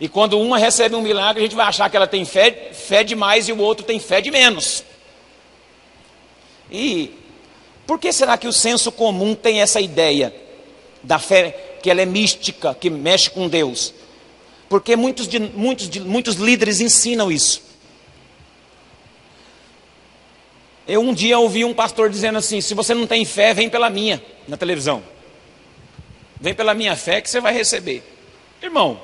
E 0.00 0.08
quando 0.08 0.38
uma 0.40 0.58
recebe 0.58 0.96
um 0.96 1.00
milagre, 1.00 1.42
a 1.42 1.46
gente 1.46 1.54
vai 1.54 1.66
achar 1.66 1.88
que 1.88 1.96
ela 1.96 2.08
tem 2.08 2.24
fé, 2.24 2.70
fé 2.72 3.04
demais 3.04 3.48
e 3.48 3.52
o 3.52 3.58
outro 3.58 3.84
tem 3.84 4.00
fé 4.00 4.20
de 4.20 4.30
menos. 4.30 4.82
E 6.70 7.21
por 7.92 7.98
que 7.98 8.10
será 8.10 8.38
que 8.38 8.48
o 8.48 8.52
senso 8.54 8.90
comum 8.90 9.34
tem 9.34 9.60
essa 9.60 9.78
ideia 9.78 10.34
da 11.02 11.18
fé 11.18 11.76
que 11.82 11.90
ela 11.90 12.00
é 12.00 12.06
mística, 12.06 12.74
que 12.74 12.88
mexe 12.88 13.28
com 13.28 13.46
Deus? 13.46 13.92
Porque 14.66 14.96
muitos, 14.96 15.28
de, 15.28 15.38
muitos, 15.38 15.90
de, 15.90 16.00
muitos 16.00 16.36
líderes 16.36 16.80
ensinam 16.80 17.30
isso. 17.30 17.62
Eu 20.88 21.02
um 21.02 21.12
dia 21.12 21.38
ouvi 21.38 21.66
um 21.66 21.74
pastor 21.74 22.08
dizendo 22.08 22.38
assim: 22.38 22.62
se 22.62 22.72
você 22.72 22.94
não 22.94 23.06
tem 23.06 23.26
fé, 23.26 23.52
vem 23.52 23.68
pela 23.68 23.90
minha, 23.90 24.24
na 24.48 24.56
televisão. 24.56 25.02
Vem 26.40 26.54
pela 26.54 26.72
minha 26.72 26.96
fé 26.96 27.20
que 27.20 27.28
você 27.28 27.42
vai 27.42 27.52
receber. 27.52 28.02
Irmão, 28.62 28.98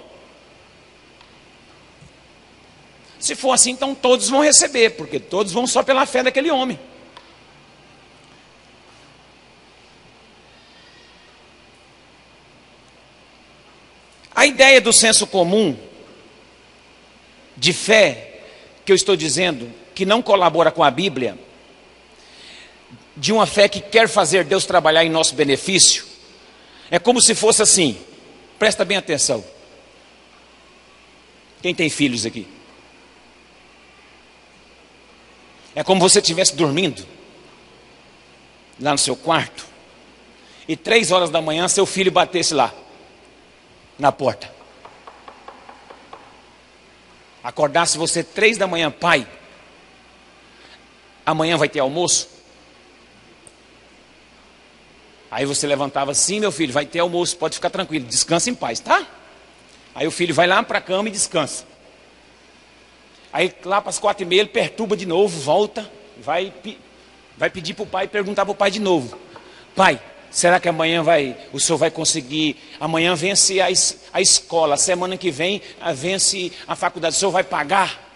se 3.20 3.34
for 3.34 3.52
assim, 3.52 3.72
então 3.72 3.94
todos 3.94 4.30
vão 4.30 4.40
receber, 4.40 4.92
porque 4.92 5.20
todos 5.20 5.52
vão 5.52 5.66
só 5.66 5.82
pela 5.82 6.06
fé 6.06 6.22
daquele 6.22 6.50
homem. 6.50 6.80
A 14.38 14.46
ideia 14.46 14.80
do 14.80 14.92
senso 14.92 15.26
comum, 15.26 15.76
de 17.56 17.72
fé, 17.72 18.40
que 18.84 18.92
eu 18.92 18.94
estou 18.94 19.16
dizendo, 19.16 19.68
que 19.96 20.06
não 20.06 20.22
colabora 20.22 20.70
com 20.70 20.84
a 20.84 20.92
Bíblia, 20.92 21.36
de 23.16 23.32
uma 23.32 23.46
fé 23.46 23.68
que 23.68 23.80
quer 23.80 24.08
fazer 24.08 24.44
Deus 24.44 24.64
trabalhar 24.64 25.04
em 25.04 25.10
nosso 25.10 25.34
benefício, 25.34 26.04
é 26.88 27.00
como 27.00 27.20
se 27.20 27.34
fosse 27.34 27.62
assim, 27.62 27.98
presta 28.60 28.84
bem 28.84 28.96
atenção. 28.96 29.44
Quem 31.60 31.74
tem 31.74 31.90
filhos 31.90 32.24
aqui? 32.24 32.46
É 35.74 35.82
como 35.82 36.00
você 36.00 36.20
estivesse 36.20 36.54
dormindo, 36.54 37.04
lá 38.78 38.92
no 38.92 38.98
seu 38.98 39.16
quarto, 39.16 39.66
e 40.68 40.76
três 40.76 41.10
horas 41.10 41.28
da 41.28 41.42
manhã 41.42 41.66
seu 41.66 41.84
filho 41.84 42.12
batesse 42.12 42.54
lá, 42.54 42.72
na 43.98 44.12
porta. 44.12 44.50
Acordasse 47.42 47.96
você 47.96 48.22
três 48.22 48.58
da 48.58 48.66
manhã, 48.66 48.90
pai, 48.90 49.26
amanhã 51.24 51.56
vai 51.56 51.68
ter 51.68 51.80
almoço? 51.80 52.28
Aí 55.30 55.44
você 55.44 55.66
levantava 55.66 56.10
assim, 56.10 56.40
meu 56.40 56.50
filho, 56.50 56.72
vai 56.72 56.86
ter 56.86 57.00
almoço, 57.00 57.36
pode 57.36 57.54
ficar 57.54 57.70
tranquilo, 57.70 58.06
descansa 58.06 58.48
em 58.48 58.54
paz, 58.54 58.80
tá? 58.80 59.06
Aí 59.94 60.06
o 60.06 60.10
filho 60.10 60.34
vai 60.34 60.46
lá 60.46 60.62
para 60.62 60.78
a 60.78 60.80
cama 60.80 61.08
e 61.08 61.12
descansa. 61.12 61.64
Aí 63.32 63.54
lá 63.64 63.80
para 63.80 63.90
as 63.90 63.98
quatro 63.98 64.22
e 64.22 64.26
meia 64.26 64.40
ele 64.40 64.48
perturba 64.48 64.96
de 64.96 65.04
novo, 65.04 65.38
volta, 65.40 65.90
vai, 66.18 66.52
vai 67.36 67.50
pedir 67.50 67.74
para 67.74 67.82
o 67.82 67.86
pai, 67.86 68.08
perguntar 68.08 68.44
para 68.44 68.52
o 68.52 68.54
pai 68.54 68.70
de 68.70 68.80
novo. 68.80 69.18
Pai, 69.76 70.00
será 70.30 70.60
que 70.60 70.68
amanhã 70.68 71.02
vai, 71.02 71.36
o 71.52 71.60
senhor 71.60 71.78
vai 71.78 71.90
conseguir, 71.90 72.56
amanhã 72.78 73.14
vence 73.14 73.60
a, 73.60 73.66
a 74.12 74.20
escola, 74.20 74.76
semana 74.76 75.16
que 75.16 75.30
vem 75.30 75.62
vence 75.94 76.52
a 76.66 76.76
faculdade, 76.76 77.16
o 77.16 77.18
senhor 77.18 77.30
vai 77.30 77.44
pagar? 77.44 78.06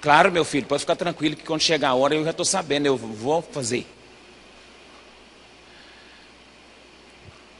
Claro, 0.00 0.30
meu 0.30 0.44
filho, 0.44 0.66
pode 0.66 0.80
ficar 0.80 0.96
tranquilo 0.96 1.34
que 1.34 1.44
quando 1.44 1.60
chegar 1.60 1.88
a 1.90 1.94
hora 1.94 2.14
eu 2.14 2.24
já 2.24 2.30
estou 2.30 2.44
sabendo, 2.44 2.86
eu 2.86 2.96
vou 2.96 3.42
fazer. 3.42 3.86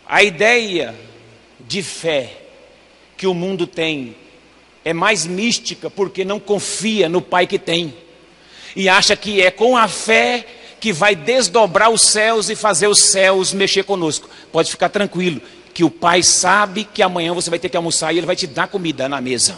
A 0.06 0.22
ideia 0.22 0.94
de 1.60 1.82
fé 1.82 2.42
que 3.16 3.26
o 3.26 3.34
mundo 3.34 3.66
tem 3.66 4.16
é 4.84 4.92
mais 4.92 5.26
mística 5.26 5.90
porque 5.90 6.25
não 6.25 6.40
confia 6.40 7.08
no 7.08 7.20
Pai 7.20 7.46
que 7.46 7.58
tem 7.58 7.92
e 8.75 8.88
acha 8.88 9.16
que 9.16 9.42
é 9.42 9.50
com 9.50 9.76
a 9.76 9.88
fé 9.88 10.46
que 10.80 10.92
vai 10.92 11.14
desdobrar 11.14 11.90
os 11.90 12.02
céus 12.02 12.49
e 12.49 12.56
fazer 12.56 12.87
os 12.87 13.00
céus 13.00 13.52
mexer 13.52 13.85
conosco. 13.85 14.28
Pode 14.52 14.70
ficar 14.70 14.88
tranquilo, 14.88 15.40
que 15.75 15.85
o 15.85 15.90
Pai 15.90 16.23
sabe 16.23 16.85
que 16.85 17.02
amanhã 17.02 17.32
você 17.32 17.50
vai 17.50 17.58
ter 17.58 17.68
que 17.68 17.76
almoçar 17.76 18.12
e 18.12 18.18
Ele 18.18 18.26
vai 18.26 18.37
te 18.37 18.47
dar 18.47 18.68
comida 18.68 19.08
na 19.08 19.20
mesa. 19.20 19.56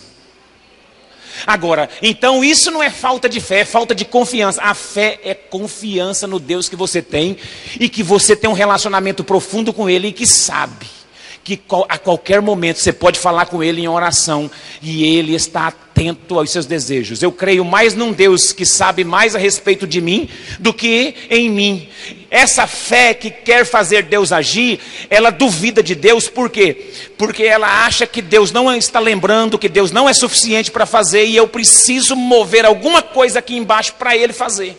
Agora, 1.47 1.89
então 2.03 2.45
isso 2.45 2.71
não 2.71 2.83
é 2.83 2.91
falta 2.91 3.29
de 3.29 3.41
fé, 3.41 3.61
é 3.61 3.65
falta 3.65 3.95
de 3.95 4.05
confiança. 4.05 4.61
A 4.63 4.75
fé 4.75 5.19
é 5.23 5.35
confiança 5.35 6.27
no 6.27 6.39
Deus 6.39 6.69
que 6.69 6.77
você 6.77 7.01
tem 7.01 7.37
e 7.79 7.89
que 7.89 8.03
você 8.03 8.37
tem 8.37 8.51
um 8.51 8.55
relacionamento 8.55 9.25
profundo 9.25 9.73
com 9.73 9.89
Ele 9.89 10.09
e 10.09 10.13
que 10.13 10.27
sabe 10.27 11.00
que 11.43 11.61
a 11.89 11.99
qualquer 11.99 12.43
momento 12.43 12.79
você 12.79 12.93
pode 12.93 13.19
falar 13.19 13.47
com 13.47 13.63
Ele 13.63 13.81
em 13.81 13.89
oração 13.89 14.51
e 14.83 15.05
Ele 15.05 15.35
está 15.35 15.69
atento 15.69 16.39
aos 16.39 16.51
seus 16.51 16.67
desejos. 16.67 17.23
Eu 17.23 17.33
creio 17.33 17.65
mais 17.65 17.95
num 17.95 18.13
Deus 18.13 18.53
que 18.53 18.67
sabe 18.67 19.05
mais 19.05 19.35
a 19.35 19.39
respeito 19.39 19.87
de 19.87 20.01
mim 20.01 20.29
do 20.59 20.73
que 20.73 21.15
em 21.31 21.49
mim. 21.49 21.89
Essa 22.31 22.67
fé 22.67 23.15
que 23.15 23.31
quer 23.31 23.65
fazer 23.65 24.05
Deus 24.05 24.33
agir, 24.33 24.81
ela 25.09 25.31
duvida 25.31 25.83
de 25.83 25.95
Deus, 25.95 26.29
por 26.29 26.51
quê? 26.51 26.93
Porque 27.17 27.43
ela 27.43 27.85
acha 27.85 28.07
que 28.07 28.23
Deus 28.23 28.53
não 28.53 28.73
está 28.75 29.01
lembrando, 29.01 29.59
que 29.59 29.69
Deus 29.69 29.91
não 29.91 30.09
é 30.09 30.15
suficiente 30.15 30.71
para 30.71 30.87
fazer 30.87 31.25
e 31.25 31.37
eu 31.37 31.49
preciso 31.49 32.15
mover 32.15 32.65
alguma 32.65 33.03
coisa 33.03 33.39
aqui 33.39 33.57
embaixo 33.57 33.95
para 33.99 34.17
Ele 34.17 34.33
fazer. 34.33 34.79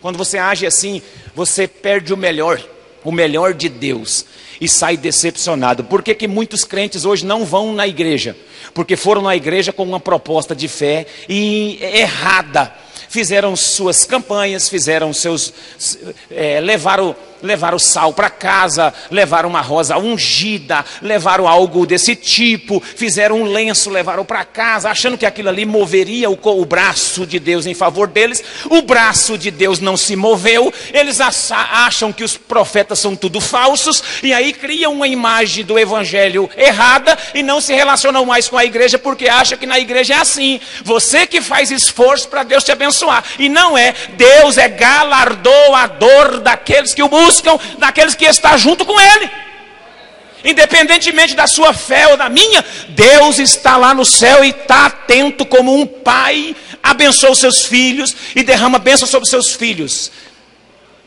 Quando 0.00 0.18
você 0.18 0.36
age 0.36 0.66
assim, 0.66 1.00
você 1.34 1.66
perde 1.66 2.12
o 2.12 2.16
melhor, 2.16 2.62
o 3.02 3.10
melhor 3.10 3.54
de 3.54 3.70
Deus 3.70 4.26
e 4.60 4.68
sai 4.68 4.96
decepcionado. 4.96 5.84
Por 5.84 6.02
que, 6.02 6.14
que 6.14 6.28
muitos 6.28 6.64
crentes 6.64 7.04
hoje 7.04 7.24
não 7.24 7.44
vão 7.44 7.72
na 7.72 7.86
igreja? 7.86 8.36
Porque 8.72 8.96
foram 8.96 9.22
na 9.22 9.36
igreja 9.36 9.72
com 9.72 9.82
uma 9.82 10.00
proposta 10.00 10.54
de 10.54 10.68
fé 10.68 11.06
e 11.28 11.78
errada 11.80 12.84
fizeram 13.14 13.54
suas 13.54 14.04
campanhas, 14.04 14.68
fizeram 14.68 15.12
seus, 15.12 15.54
é, 16.28 16.58
levaram 16.58 17.14
levaram 17.44 17.78
sal 17.78 18.12
para 18.12 18.30
casa, 18.30 18.92
levaram 19.10 19.48
uma 19.48 19.60
rosa 19.60 19.96
ungida, 19.98 20.84
levaram 21.02 21.46
algo 21.46 21.86
desse 21.86 22.16
tipo, 22.16 22.80
fizeram 22.80 23.42
um 23.42 23.44
lenço, 23.44 23.90
levaram 23.90 24.24
para 24.24 24.44
casa, 24.44 24.90
achando 24.90 25.18
que 25.18 25.26
aquilo 25.26 25.50
ali 25.50 25.66
moveria 25.66 26.30
o, 26.30 26.38
o, 26.42 26.64
braço 26.64 27.26
de 27.26 27.38
Deus 27.38 27.66
em 27.66 27.74
favor 27.74 28.08
deles. 28.08 28.42
O 28.70 28.82
braço 28.82 29.36
de 29.36 29.50
Deus 29.50 29.78
não 29.78 29.96
se 29.96 30.16
moveu, 30.16 30.72
eles 30.92 31.20
acham 31.20 32.12
que 32.12 32.24
os 32.24 32.36
profetas 32.36 32.98
são 32.98 33.14
tudo 33.14 33.40
falsos, 33.40 34.02
e 34.22 34.32
aí 34.32 34.52
criam 34.52 34.94
uma 34.94 35.06
imagem 35.06 35.64
do 35.64 35.78
evangelho 35.78 36.48
errada 36.56 37.16
e 37.34 37.42
não 37.42 37.60
se 37.60 37.74
relacionam 37.74 38.24
mais 38.24 38.48
com 38.48 38.56
a 38.56 38.64
igreja 38.64 38.98
porque 38.98 39.28
acham 39.28 39.58
que 39.58 39.66
na 39.66 39.78
igreja 39.78 40.14
é 40.14 40.18
assim. 40.18 40.60
Você 40.82 41.26
que 41.26 41.40
faz 41.40 41.70
esforço 41.70 42.28
para 42.28 42.42
Deus 42.42 42.64
te 42.64 42.72
abençoar, 42.72 43.22
e 43.38 43.48
não 43.48 43.76
é, 43.76 43.94
Deus 44.16 44.56
é 44.56 44.68
galardoador 44.68 46.40
daqueles 46.40 46.94
que 46.94 47.02
o 47.02 47.08
buscam, 47.08 47.33
daqueles 47.78 48.14
que 48.14 48.24
está 48.24 48.56
junto 48.56 48.84
com 48.84 48.98
Ele. 49.00 49.30
Independentemente 50.44 51.34
da 51.34 51.46
sua 51.46 51.72
fé 51.72 52.08
ou 52.08 52.18
da 52.18 52.28
minha, 52.28 52.62
Deus 52.90 53.38
está 53.38 53.78
lá 53.78 53.94
no 53.94 54.04
céu 54.04 54.44
e 54.44 54.50
está 54.50 54.86
atento 54.86 55.46
como 55.46 55.74
um 55.74 55.86
pai, 55.86 56.54
abençoa 56.82 57.30
os 57.30 57.38
seus 57.38 57.64
filhos 57.64 58.14
e 58.36 58.42
derrama 58.42 58.78
bênção 58.78 59.08
sobre 59.08 59.24
os 59.24 59.30
seus 59.30 59.54
filhos. 59.54 60.12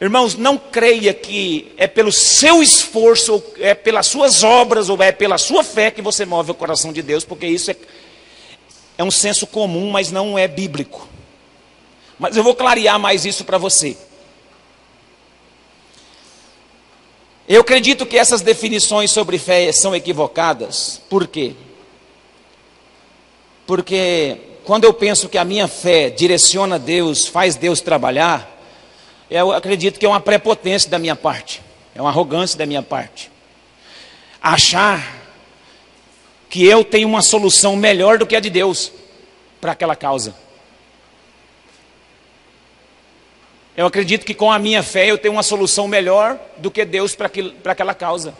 Irmãos, 0.01 0.35
não 0.35 0.57
creia 0.57 1.13
que 1.13 1.71
é 1.77 1.85
pelo 1.85 2.11
seu 2.11 2.63
esforço, 2.63 3.33
ou 3.33 3.53
é 3.59 3.75
pelas 3.75 4.07
suas 4.07 4.43
obras, 4.43 4.89
ou 4.89 5.01
é 5.01 5.11
pela 5.11 5.37
sua 5.37 5.63
fé 5.63 5.91
que 5.91 6.01
você 6.01 6.25
move 6.25 6.51
o 6.51 6.55
coração 6.55 6.91
de 6.91 7.01
Deus, 7.03 7.23
porque 7.23 7.45
isso 7.45 7.71
é, 7.71 7.75
é 8.97 9.03
um 9.03 9.11
senso 9.11 9.45
comum, 9.45 9.91
mas 9.91 10.11
não 10.11 10.37
é 10.37 10.47
bíblico. 10.47 11.07
Mas 12.17 12.35
eu 12.35 12.43
vou 12.43 12.55
clarear 12.55 12.99
mais 12.99 13.25
isso 13.25 13.43
para 13.43 13.57
você. 13.59 13.97
Eu 17.47 17.61
acredito 17.61 18.05
que 18.05 18.17
essas 18.17 18.41
definições 18.41 19.09
sobre 19.11 19.37
fé 19.37 19.71
são 19.71 19.95
equivocadas. 19.95 21.01
Por 21.09 21.27
quê? 21.27 21.53
Porque 23.65 24.37
quando 24.65 24.83
eu 24.83 24.93
penso 24.93 25.29
que 25.29 25.37
a 25.37 25.45
minha 25.45 25.65
fé 25.65 26.09
direciona 26.09 26.77
Deus, 26.77 27.25
faz 27.25 27.55
Deus 27.55 27.79
trabalhar, 27.79 28.53
eu 29.29 29.53
acredito 29.53 29.97
que 29.97 30.05
é 30.05 30.09
uma 30.09 30.19
prepotência 30.19 30.89
da 30.89 30.99
minha 30.99 31.15
parte, 31.15 31.61
é 31.95 32.01
uma 32.01 32.09
arrogância 32.09 32.57
da 32.57 32.65
minha 32.65 32.83
parte. 32.83 33.31
Achar 34.41 35.15
que 36.49 36.65
eu 36.65 36.83
tenho 36.83 37.07
uma 37.07 37.21
solução 37.21 37.77
melhor 37.77 38.17
do 38.17 38.25
que 38.25 38.35
a 38.35 38.41
de 38.41 38.49
Deus 38.49 38.91
para 39.61 39.71
aquela 39.71 39.95
causa. 39.95 40.35
Eu 43.77 43.85
acredito 43.85 44.25
que 44.25 44.33
com 44.33 44.51
a 44.51 44.57
minha 44.57 44.81
fé 44.81 45.05
eu 45.05 45.19
tenho 45.19 45.35
uma 45.35 45.43
solução 45.43 45.87
melhor 45.87 46.39
do 46.57 46.71
que 46.71 46.83
Deus 46.83 47.15
para 47.15 47.29
aquela 47.71 47.93
causa. 47.93 48.33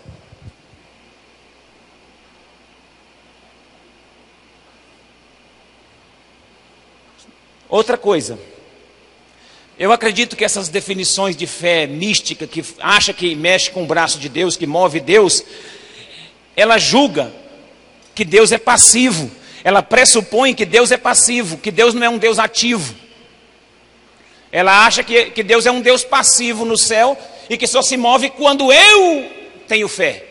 Outra 7.69 7.99
coisa, 7.99 8.39
eu 9.77 9.91
acredito 9.91 10.35
que 10.35 10.43
essas 10.43 10.69
definições 10.69 11.35
de 11.35 11.45
fé 11.45 11.85
mística, 11.85 12.47
que 12.47 12.65
acha 12.79 13.13
que 13.13 13.35
mexe 13.35 13.69
com 13.69 13.83
o 13.83 13.85
braço 13.85 14.17
de 14.17 14.29
Deus, 14.29 14.57
que 14.57 14.65
move 14.65 14.99
Deus, 14.99 15.43
ela 16.55 16.79
julga 16.79 17.31
que 18.15 18.25
Deus 18.25 18.51
é 18.51 18.57
passivo, 18.57 19.29
ela 19.63 19.83
pressupõe 19.83 20.55
que 20.55 20.65
Deus 20.65 20.91
é 20.91 20.97
passivo, 20.97 21.59
que 21.59 21.69
Deus 21.69 21.93
não 21.93 22.03
é 22.03 22.09
um 22.09 22.17
Deus 22.17 22.39
ativo. 22.39 23.06
Ela 24.51 24.85
acha 24.85 25.03
que, 25.03 25.31
que 25.31 25.43
Deus 25.43 25.65
é 25.65 25.71
um 25.71 25.81
Deus 25.81 26.03
passivo 26.03 26.63
no 26.65 26.77
céu 26.77 27.17
e 27.49 27.57
que 27.57 27.67
só 27.67 27.81
se 27.81 27.97
move 27.97 28.29
quando 28.29 28.71
eu 28.71 29.31
tenho 29.67 29.87
fé. 29.87 30.25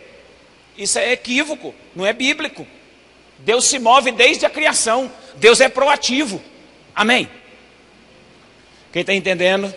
Isso 0.77 0.99
é 0.99 1.13
equívoco, 1.13 1.75
não 1.95 2.05
é 2.05 2.13
bíblico. 2.13 2.67
Deus 3.39 3.67
se 3.67 3.79
move 3.79 4.13
desde 4.13 4.47
a 4.47 4.51
criação. 4.51 5.11
Deus 5.37 5.61
é 5.61 5.69
proativo. 5.69 6.41
Amém? 6.95 7.29
Quem 8.93 9.01
está 9.01 9.13
entendendo? 9.13 9.73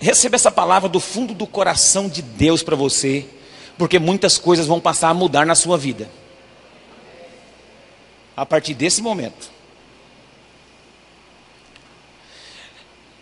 Receba 0.00 0.36
essa 0.36 0.50
palavra 0.50 0.88
do 0.88 1.00
fundo 1.00 1.32
do 1.32 1.46
coração 1.46 2.08
de 2.08 2.20
Deus 2.20 2.62
para 2.62 2.76
você, 2.76 3.24
porque 3.78 3.98
muitas 3.98 4.36
coisas 4.36 4.66
vão 4.66 4.80
passar 4.80 5.08
a 5.08 5.14
mudar 5.14 5.46
na 5.46 5.54
sua 5.54 5.78
vida. 5.78 6.10
A 8.36 8.44
partir 8.44 8.74
desse 8.74 9.00
momento. 9.00 9.53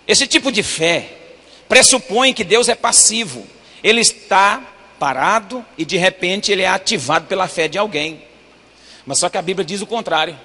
Esse 0.07 0.27
tipo 0.27 0.51
de 0.51 0.63
fé 0.63 1.17
pressupõe 1.69 2.33
que 2.33 2.45
Deus 2.45 2.69
é 2.69 2.75
passivo. 2.75 3.47
Ele 3.83 4.01
está 4.01 4.63
parado 4.99 5.65
e 5.77 5.85
de 5.85 5.97
repente 5.97 6.53
ele 6.53 6.63
é 6.63 6.69
ativado 6.69 7.27
pela 7.27 7.49
fé 7.49 7.69
de 7.69 7.79
alguém. 7.79 8.23
Mas 9.05 9.19
só 9.19 9.29
que 9.29 9.39
a 9.39 9.43
Bíblia 9.43 9.65
diz 9.65 9.81
o 9.81 9.87
contrário. 9.87 10.39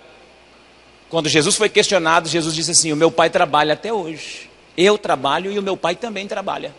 Quando 1.09 1.29
Jesus 1.29 1.55
foi 1.55 1.69
questionado, 1.69 2.27
Jesus 2.27 2.53
disse 2.53 2.71
assim: 2.71 2.91
O 2.91 2.95
meu 2.95 3.11
pai 3.11 3.29
trabalha 3.29 3.73
até 3.73 3.93
hoje. 3.93 4.49
Eu 4.75 4.97
trabalho 4.97 5.51
e 5.51 5.57
o 5.57 5.63
meu 5.63 5.77
pai 5.77 5.95
também 5.95 6.27
trabalha. 6.27 6.73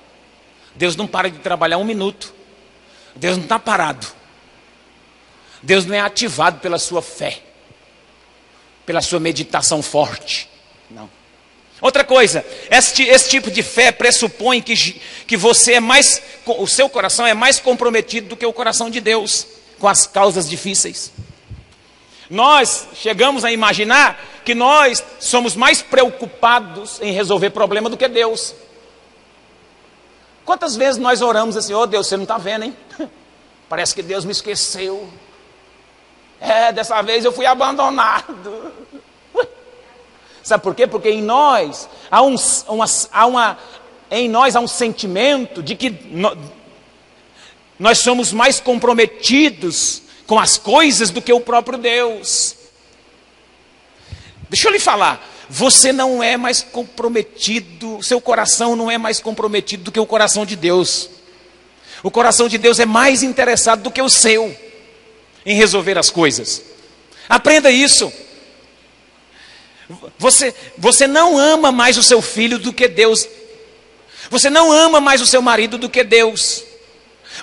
Deus 0.75 0.95
não 0.97 1.07
para 1.07 1.31
de 1.31 1.39
trabalhar 1.39 1.79
um 1.79 1.85
minuto. 1.85 2.33
Deus 3.15 3.37
não 3.37 3.45
está 3.45 3.59
parado. 3.59 4.07
Deus 5.63 5.85
não 5.85 5.95
é 5.95 6.01
ativado 6.01 6.61
pela 6.61 6.79
sua 6.79 7.03
fé, 7.03 7.41
pela 8.87 9.01
sua 9.01 9.19
meditação 9.19 9.83
forte. 9.83 10.49
Não. 10.89 11.11
Outra 11.81 12.05
coisa, 12.05 12.45
este, 12.71 13.05
esse 13.05 13.31
tipo 13.31 13.51
de 13.51 13.63
fé 13.63 13.93
pressupõe 13.93 14.61
que, 14.61 14.75
que 15.27 15.37
você 15.37 15.75
é 15.75 15.81
mais, 15.81 16.21
o 16.45 16.67
seu 16.67 16.89
coração 16.89 17.25
é 17.25 17.35
mais 17.35 17.61
comprometido 17.61 18.29
do 18.29 18.37
que 18.37 18.45
o 18.45 18.53
coração 18.53 18.91
de 18.91 19.01
Deus 19.01 19.47
com 19.79 19.87
as 19.87 20.07
causas 20.07 20.49
difíceis. 20.49 21.13
Nós 22.29 22.89
chegamos 22.95 23.45
a 23.45 23.53
imaginar 23.53 24.21
que 24.45 24.55
nós 24.55 25.05
somos 25.21 25.55
mais 25.55 25.81
preocupados 25.81 27.01
em 27.01 27.13
resolver 27.13 27.51
problema 27.51 27.89
do 27.89 27.97
que 27.97 28.09
Deus. 28.09 28.55
Quantas 30.45 30.75
vezes 30.75 31.01
nós 31.01 31.23
oramos 31.23 31.57
assim, 31.57 31.75
oh 31.75 31.87
Deus, 31.87 32.07
você 32.07 32.17
não 32.17 32.25
está 32.25 32.39
vendo, 32.39 32.65
hein? 32.65 32.77
Parece 33.69 33.95
que 33.95 34.03
Deus 34.03 34.25
me 34.25 34.33
esqueceu. 34.33 35.09
É, 36.41 36.73
dessa 36.73 37.01
vez 37.03 37.25
eu 37.25 37.33
fui 37.33 37.47
abandonado. 37.47 38.73
Sabe 40.43 40.63
por 40.63 40.75
quê? 40.75 40.87
Porque 40.87 41.11
em 41.11 41.23
nós 41.23 41.89
há, 42.11 42.23
um, 42.23 42.35
uma, 42.69 42.87
há 43.13 43.27
uma, 43.27 43.59
em 44.11 44.29
nós 44.29 44.57
há 44.57 44.61
um 44.61 44.69
sentimento 44.69 45.63
de 45.63 45.75
que 45.75 45.91
no, 45.91 46.37
nós 47.79 47.99
somos 47.99 48.33
mais 48.33 48.61
comprometidos 48.61 50.03
com 50.27 50.39
as 50.39 50.59
coisas 50.59 51.11
do 51.11 51.23
que 51.23 51.33
o 51.33 51.41
próprio 51.41 51.79
Deus. 51.79 52.57
Deixa 54.51 54.69
eu 54.69 54.73
lhe 54.73 54.79
falar, 54.79 55.27
você 55.49 55.93
não 55.93 56.23
é 56.23 56.37
mais 56.37 56.63
comprometido, 56.63 58.03
seu 58.03 58.21
coração 58.21 58.77
não 58.77 58.91
é 58.91 58.99
mais 58.99 59.21
comprometido 59.21 59.85
do 59.85 59.93
que 59.93 60.01
o 60.01 60.07
coração 60.07 60.45
de 60.45 60.57
Deus. 60.57 61.09
O 62.03 62.11
coração 62.11 62.49
de 62.49 62.59
Deus 62.59 62.79
é 62.79 62.87
mais 62.87 63.23
interessado 63.23 63.83
do 63.83 63.91
que 63.91 64.01
o 64.01 64.09
seu 64.09 64.57
em 65.45 65.55
resolver 65.55 65.99
as 65.99 66.11
coisas. 66.11 66.63
Aprenda 67.29 67.71
isso. 67.71 68.13
Você, 70.19 70.55
você 70.77 71.07
não 71.07 71.39
ama 71.39 71.73
mais 71.73 71.97
o 71.97 72.03
seu 72.03 72.21
filho 72.21 72.59
do 72.59 72.73
que 72.73 72.89
Deus. 72.89 73.27
Você 74.31 74.51
não 74.51 74.71
ama 74.71 75.01
mais 75.01 75.21
o 75.21 75.27
seu 75.27 75.41
marido 75.41 75.79
do 75.79 75.89
que 75.89 76.05
Deus. 76.05 76.63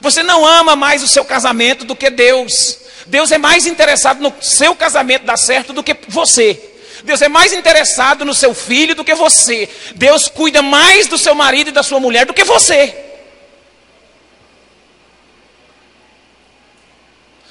Você 0.02 0.22
não 0.22 0.46
ama 0.46 0.76
mais 0.76 1.02
o 1.02 1.08
seu 1.08 1.26
casamento 1.26 1.86
do 1.86 1.96
que 1.96 2.10
Deus. 2.10 2.80
Deus 3.08 3.32
é 3.32 3.38
mais 3.38 3.66
interessado 3.66 4.22
no 4.22 4.34
seu 4.42 4.76
casamento 4.76 5.26
dar 5.26 5.38
certo 5.38 5.74
do 5.74 5.84
que 5.84 5.96
você. 6.08 6.72
Deus 7.04 7.22
é 7.22 7.28
mais 7.28 7.54
interessado 7.54 8.26
no 8.26 8.34
seu 8.34 8.54
filho 8.54 8.96
do 8.96 9.04
que 9.04 9.16
você. 9.16 9.70
Deus 9.96 10.28
cuida 10.28 10.62
mais 10.62 11.08
do 11.08 11.18
seu 11.18 11.36
marido 11.36 11.70
e 11.70 11.74
da 11.74 11.84
sua 11.84 12.00
mulher 12.00 12.26
do 12.26 12.34
que 12.34 12.44
você. 12.44 12.96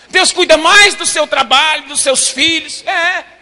Deus 0.09 0.31
cuida 0.33 0.57
mais 0.57 0.95
do 0.95 1.05
seu 1.05 1.27
trabalho, 1.27 1.89
dos 1.89 2.01
seus 2.01 2.29
filhos. 2.29 2.85
É. 2.87 3.34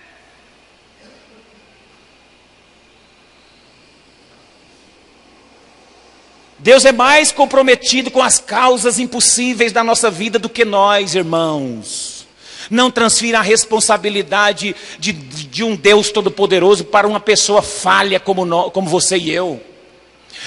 Deus 6.62 6.84
é 6.84 6.92
mais 6.92 7.32
comprometido 7.32 8.08
com 8.08 8.22
as 8.22 8.38
causas 8.38 9.00
impossíveis 9.00 9.72
da 9.72 9.82
nossa 9.82 10.08
vida 10.08 10.38
do 10.38 10.48
que 10.48 10.64
nós, 10.64 11.16
irmãos. 11.16 12.24
Não 12.70 12.88
transfira 12.88 13.40
a 13.40 13.42
responsabilidade 13.42 14.76
de, 14.96 15.10
de 15.12 15.64
um 15.64 15.74
Deus 15.74 16.12
todo-poderoso 16.12 16.84
para 16.84 17.08
uma 17.08 17.18
pessoa 17.18 17.62
falha 17.62 18.20
como, 18.20 18.44
nós, 18.44 18.72
como 18.72 18.88
você 18.88 19.16
e 19.16 19.32
eu. 19.32 19.60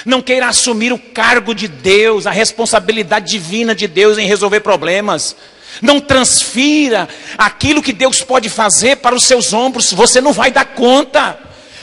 Não 0.05 0.21
queira 0.21 0.47
assumir 0.47 0.93
o 0.93 0.97
cargo 0.97 1.53
de 1.53 1.67
Deus, 1.67 2.25
a 2.25 2.31
responsabilidade 2.31 3.29
divina 3.29 3.75
de 3.75 3.85
Deus 3.85 4.17
em 4.17 4.25
resolver 4.25 4.61
problemas. 4.61 5.35
Não 5.81 5.99
transfira 5.99 7.09
aquilo 7.37 7.83
que 7.83 7.91
Deus 7.91 8.21
pode 8.21 8.49
fazer 8.49 8.97
para 8.97 9.13
os 9.13 9.25
seus 9.25 9.51
ombros, 9.51 9.91
você 9.91 10.21
não 10.21 10.31
vai 10.31 10.49
dar 10.49 10.63
conta. 10.63 11.37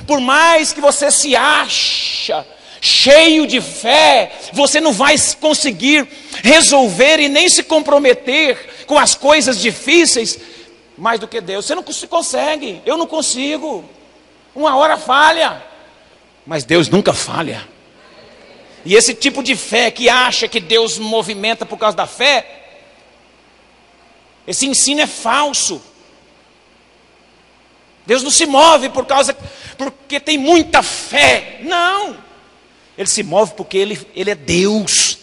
Por 0.06 0.20
mais 0.20 0.72
que 0.72 0.80
você 0.80 1.10
se 1.10 1.36
acha 1.36 2.46
cheio 2.84 3.46
de 3.46 3.60
fé, 3.60 4.32
você 4.52 4.80
não 4.80 4.92
vai 4.92 5.14
conseguir 5.40 6.04
resolver 6.42 7.20
e 7.20 7.28
nem 7.28 7.48
se 7.48 7.62
comprometer 7.62 8.84
com 8.86 8.98
as 8.98 9.14
coisas 9.14 9.60
difíceis 9.60 10.36
mais 10.98 11.20
do 11.20 11.28
que 11.28 11.40
Deus. 11.40 11.64
Você 11.64 11.76
não 11.76 11.84
consegue, 11.84 12.82
eu 12.84 12.96
não 12.96 13.06
consigo. 13.06 13.84
Uma 14.52 14.76
hora 14.76 14.98
falha, 14.98 15.62
mas 16.44 16.64
Deus 16.64 16.88
nunca 16.88 17.12
falha. 17.12 17.66
E 18.84 18.96
esse 18.96 19.14
tipo 19.14 19.44
de 19.44 19.54
fé 19.54 19.92
que 19.92 20.08
acha 20.08 20.48
que 20.48 20.58
Deus 20.58 20.98
movimenta 20.98 21.64
por 21.64 21.78
causa 21.78 21.96
da 21.96 22.06
fé, 22.06 22.64
esse 24.44 24.66
ensino 24.66 25.00
é 25.00 25.06
falso. 25.06 25.80
Deus 28.04 28.24
não 28.24 28.30
se 28.32 28.44
move 28.44 28.88
por 28.88 29.06
causa 29.06 29.36
porque 29.78 30.18
tem 30.18 30.36
muita 30.36 30.82
fé. 30.82 31.60
Não. 31.62 32.31
Ele 32.96 33.08
se 33.08 33.22
move 33.22 33.54
porque 33.54 33.78
ele, 33.78 34.00
ele 34.14 34.30
é 34.30 34.34
Deus. 34.34 35.18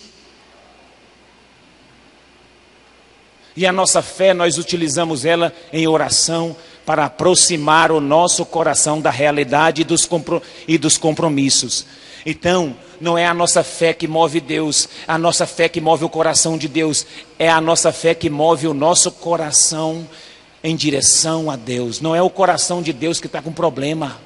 E 3.56 3.66
a 3.66 3.72
nossa 3.72 4.02
fé, 4.02 4.34
nós 4.34 4.58
utilizamos 4.58 5.26
ela 5.26 5.54
em 5.74 5.88
oração 5.88 6.56
para 6.86 7.06
aproximar 7.06 7.92
o 7.92 8.00
nosso 8.00 8.46
coração 8.46 9.00
da 9.00 9.12
realidade 9.12 9.82
e 9.82 10.78
dos, 10.78 10.98
compromissos. 10.98 11.86
Então, 12.26 12.76
não 13.00 13.18
é 13.18 13.26
a 13.28 13.34
nossa 13.34 13.64
fé 13.64 13.94
que 13.94 14.08
move 14.08 14.40
Deus, 14.40 14.90
a 15.08 15.18
nossa 15.18 15.46
fé 15.46 15.70
que 15.70 15.80
move 15.80 16.04
o 16.06 16.10
coração 16.10 16.58
de 16.58 16.68
Deus, 16.68 17.06
é 17.38 17.50
a 17.50 17.62
nossa 17.62 17.92
fé 17.92 18.14
que 18.16 18.30
move 18.30 18.68
o 18.68 18.74
nosso 18.74 19.12
coração 19.12 20.08
em 20.64 20.76
direção 20.76 21.52
a 21.52 21.56
Deus. 21.56 22.02
Não 22.02 22.16
é 22.16 22.22
o 22.22 22.30
coração 22.30 22.82
de 22.82 22.92
Deus 22.92 23.20
que 23.20 23.28
está 23.28 23.42
com 23.42 23.52
problema. 23.52 24.18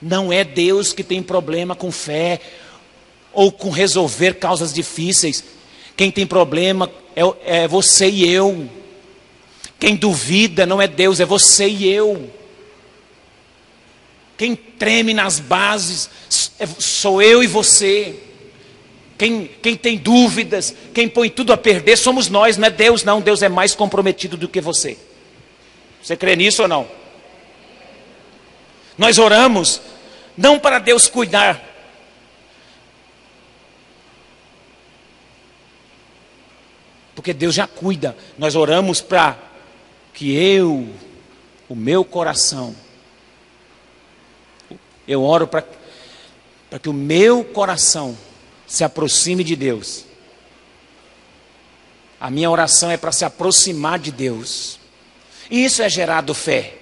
Não 0.00 0.32
é 0.32 0.44
Deus 0.44 0.92
que 0.92 1.02
tem 1.02 1.22
problema 1.22 1.74
com 1.74 1.90
fé 1.90 2.40
ou 3.32 3.50
com 3.50 3.70
resolver 3.70 4.34
causas 4.34 4.72
difíceis. 4.72 5.44
Quem 5.96 6.10
tem 6.10 6.26
problema 6.26 6.90
é, 7.16 7.62
é 7.62 7.68
você 7.68 8.08
e 8.08 8.30
eu. 8.30 8.68
Quem 9.78 9.96
duvida 9.96 10.66
não 10.66 10.80
é 10.80 10.88
Deus, 10.88 11.20
é 11.20 11.24
você 11.24 11.68
e 11.68 11.88
eu. 11.88 12.30
Quem 14.36 14.54
treme 14.54 15.12
nas 15.12 15.40
bases 15.40 16.08
é, 16.58 16.66
sou 16.66 17.20
eu 17.20 17.42
e 17.42 17.46
você. 17.46 18.14
Quem, 19.16 19.50
quem 19.60 19.74
tem 19.74 19.98
dúvidas, 19.98 20.72
quem 20.94 21.08
põe 21.08 21.28
tudo 21.28 21.52
a 21.52 21.56
perder, 21.56 21.96
somos 21.96 22.28
nós, 22.28 22.56
não 22.56 22.68
é 22.68 22.70
Deus, 22.70 23.02
não. 23.02 23.20
Deus 23.20 23.42
é 23.42 23.48
mais 23.48 23.74
comprometido 23.74 24.36
do 24.36 24.48
que 24.48 24.60
você. 24.60 24.96
Você 26.00 26.16
crê 26.16 26.36
nisso 26.36 26.62
ou 26.62 26.68
não? 26.68 26.86
Nós 28.98 29.16
oramos, 29.16 29.80
não 30.36 30.58
para 30.58 30.80
Deus 30.80 31.06
cuidar, 31.06 31.64
porque 37.14 37.32
Deus 37.32 37.54
já 37.54 37.66
cuida. 37.66 38.16
Nós 38.38 38.54
oramos 38.54 39.00
para 39.00 39.36
que 40.14 40.34
eu, 40.36 40.88
o 41.68 41.74
meu 41.74 42.04
coração, 42.04 42.74
eu 45.06 45.22
oro 45.22 45.46
para 45.46 45.64
que 46.80 46.88
o 46.88 46.92
meu 46.92 47.44
coração 47.44 48.16
se 48.66 48.84
aproxime 48.84 49.42
de 49.44 49.56
Deus. 49.56 50.04
A 52.20 52.30
minha 52.30 52.50
oração 52.50 52.90
é 52.90 52.96
para 52.96 53.12
se 53.12 53.24
aproximar 53.24 53.98
de 53.98 54.10
Deus. 54.10 54.78
E 55.50 55.64
isso 55.64 55.82
é 55.82 55.88
gerado 55.88 56.34
fé. 56.34 56.77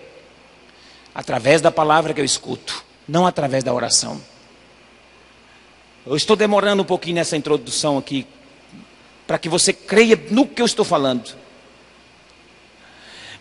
Através 1.17 1.63
da 1.63 1.71
palavra 1.71 2.13
que 2.13 2.21
eu 2.21 2.25
escuto, 2.27 2.85
não 3.09 3.27
através 3.27 3.65
da 3.65 3.73
oração. 3.73 4.21
Eu 6.07 6.15
estou 6.15 6.37
demorando 6.37 6.83
um 6.83 6.85
pouquinho 6.85 7.15
nessa 7.15 7.39
introdução 7.39 7.97
aqui, 7.97 8.27
para 9.27 9.39
que 9.39 9.49
você 9.49 9.73
creia 9.73 10.15
no 10.31 10.47
que 10.47 10.61
eu 10.61 10.67
estou 10.67 10.85
falando. 10.85 11.35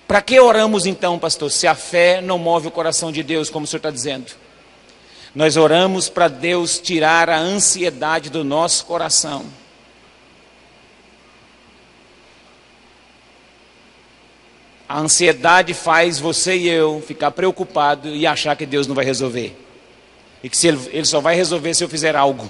Para 0.08 0.22
que 0.22 0.40
oramos 0.40 0.86
então, 0.86 1.20
pastor, 1.20 1.52
se 1.52 1.68
a 1.68 1.76
fé 1.76 2.22
não 2.22 2.40
move 2.40 2.70
o 2.70 2.72
coração 2.72 3.12
de 3.12 3.22
Deus, 3.22 3.50
como 3.50 3.66
o 3.66 3.68
senhor 3.68 3.80
está 3.80 3.92
dizendo? 3.92 4.32
Nós 5.36 5.58
oramos 5.58 6.08
para 6.08 6.30
Deus 6.30 6.80
tirar 6.80 7.30
a 7.30 7.38
ansiedade 7.38 8.30
do 8.30 8.42
nosso 8.42 8.86
coração. 8.86 9.46
A 14.88 15.00
ansiedade 15.00 15.74
faz 15.74 16.20
você 16.20 16.56
e 16.56 16.68
eu 16.68 17.02
ficar 17.06 17.32
preocupado 17.32 18.10
e 18.10 18.28
achar 18.28 18.56
que 18.56 18.66
Deus 18.66 18.86
não 18.86 18.94
vai 18.94 19.04
resolver. 19.04 19.58
E 20.44 20.50
que 20.50 20.68
ele, 20.68 20.80
ele 20.92 21.06
só 21.06 21.20
vai 21.20 21.36
resolver 21.36 21.74
se 21.74 21.84
eu 21.84 21.90
fizer 21.90 22.16
algo. 22.16 22.50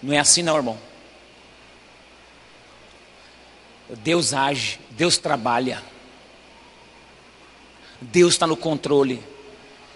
Não 0.00 0.14
é 0.14 0.18
assim 0.18 0.42
não, 0.42 0.56
irmão. 0.56 0.78
Deus 4.02 4.32
age, 4.32 4.78
Deus 4.90 5.18
trabalha. 5.18 5.82
Deus 8.00 8.34
está 8.34 8.46
no 8.46 8.56
controle. 8.56 9.20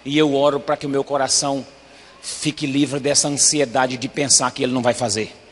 E 0.03 0.17
eu 0.17 0.35
oro 0.35 0.59
para 0.59 0.75
que 0.75 0.85
o 0.85 0.89
meu 0.89 1.03
coração 1.03 1.65
fique 2.21 2.67
livre 2.67 2.99
dessa 2.99 3.29
ansiedade 3.29 3.95
de 3.95 4.09
pensar 4.09 4.51
que 4.51 4.63
Ele 4.63 4.73
não 4.73 4.81
vai 4.81 4.93
fazer. 4.93 5.42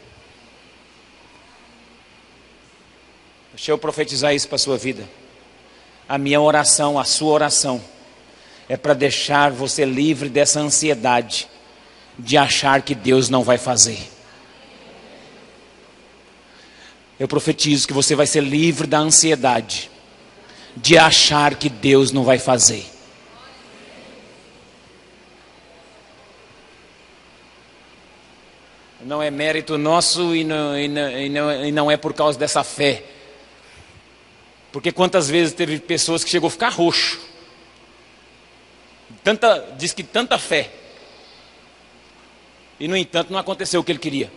Deixa 3.54 3.72
eu 3.72 3.78
profetizar 3.78 4.34
isso 4.34 4.48
para 4.48 4.56
a 4.56 4.60
sua 4.60 4.78
vida. 4.78 5.08
A 6.08 6.18
minha 6.18 6.40
oração, 6.42 6.98
a 7.00 7.04
sua 7.04 7.32
oração, 7.32 7.82
é 8.68 8.78
para 8.78 8.94
deixar 8.94 9.52
você 9.52 9.86
livre 9.86 10.30
dessa 10.30 10.60
ansiedade 10.60 11.48
de 12.18 12.38
achar 12.38 12.82
que 12.82 12.96
Deus 12.96 13.30
não 13.30 13.44
vai 13.44 13.58
fazer. 13.58 14.00
Eu 17.20 17.28
profetizo 17.28 17.88
que 17.88 17.94
você 17.94 18.16
vai 18.16 18.26
ser 18.26 18.42
livre 18.42 18.88
da 18.88 18.98
ansiedade 18.98 19.92
de 20.76 20.98
achar 20.98 21.56
que 21.56 21.70
Deus 21.70 22.12
não 22.12 22.24
vai 22.24 22.40
fazer. 22.40 22.86
Não 29.04 29.22
é 29.22 29.32
mérito 29.32 29.78
nosso 29.78 30.36
e 30.36 30.44
não, 30.44 30.78
e 30.78 30.88
não, 30.88 31.66
e 31.66 31.72
não, 31.72 31.92
é 31.92 31.98
por 31.98 32.14
causa 32.14 32.38
dessa 32.38 32.64
fé. 32.64 33.04
Porque 34.72 34.92
quantas 34.92 35.30
vezes 35.30 35.54
teve 35.54 35.80
pessoas 35.80 36.24
que 36.24 36.30
chegou 36.30 36.48
a 36.48 36.52
ficar 36.52 36.70
roxo. 36.70 37.20
Tanta, 39.24 39.74
diz 39.78 39.94
que 39.94 40.04
tanta 40.04 40.38
fé. 40.38 40.72
E 42.80 42.88
no 42.88 42.98
entanto 42.98 43.32
não 43.32 43.40
aconteceu 43.40 43.82
o 43.82 43.84
que 43.84 43.92
ele 43.92 44.00
queria. 44.00 44.32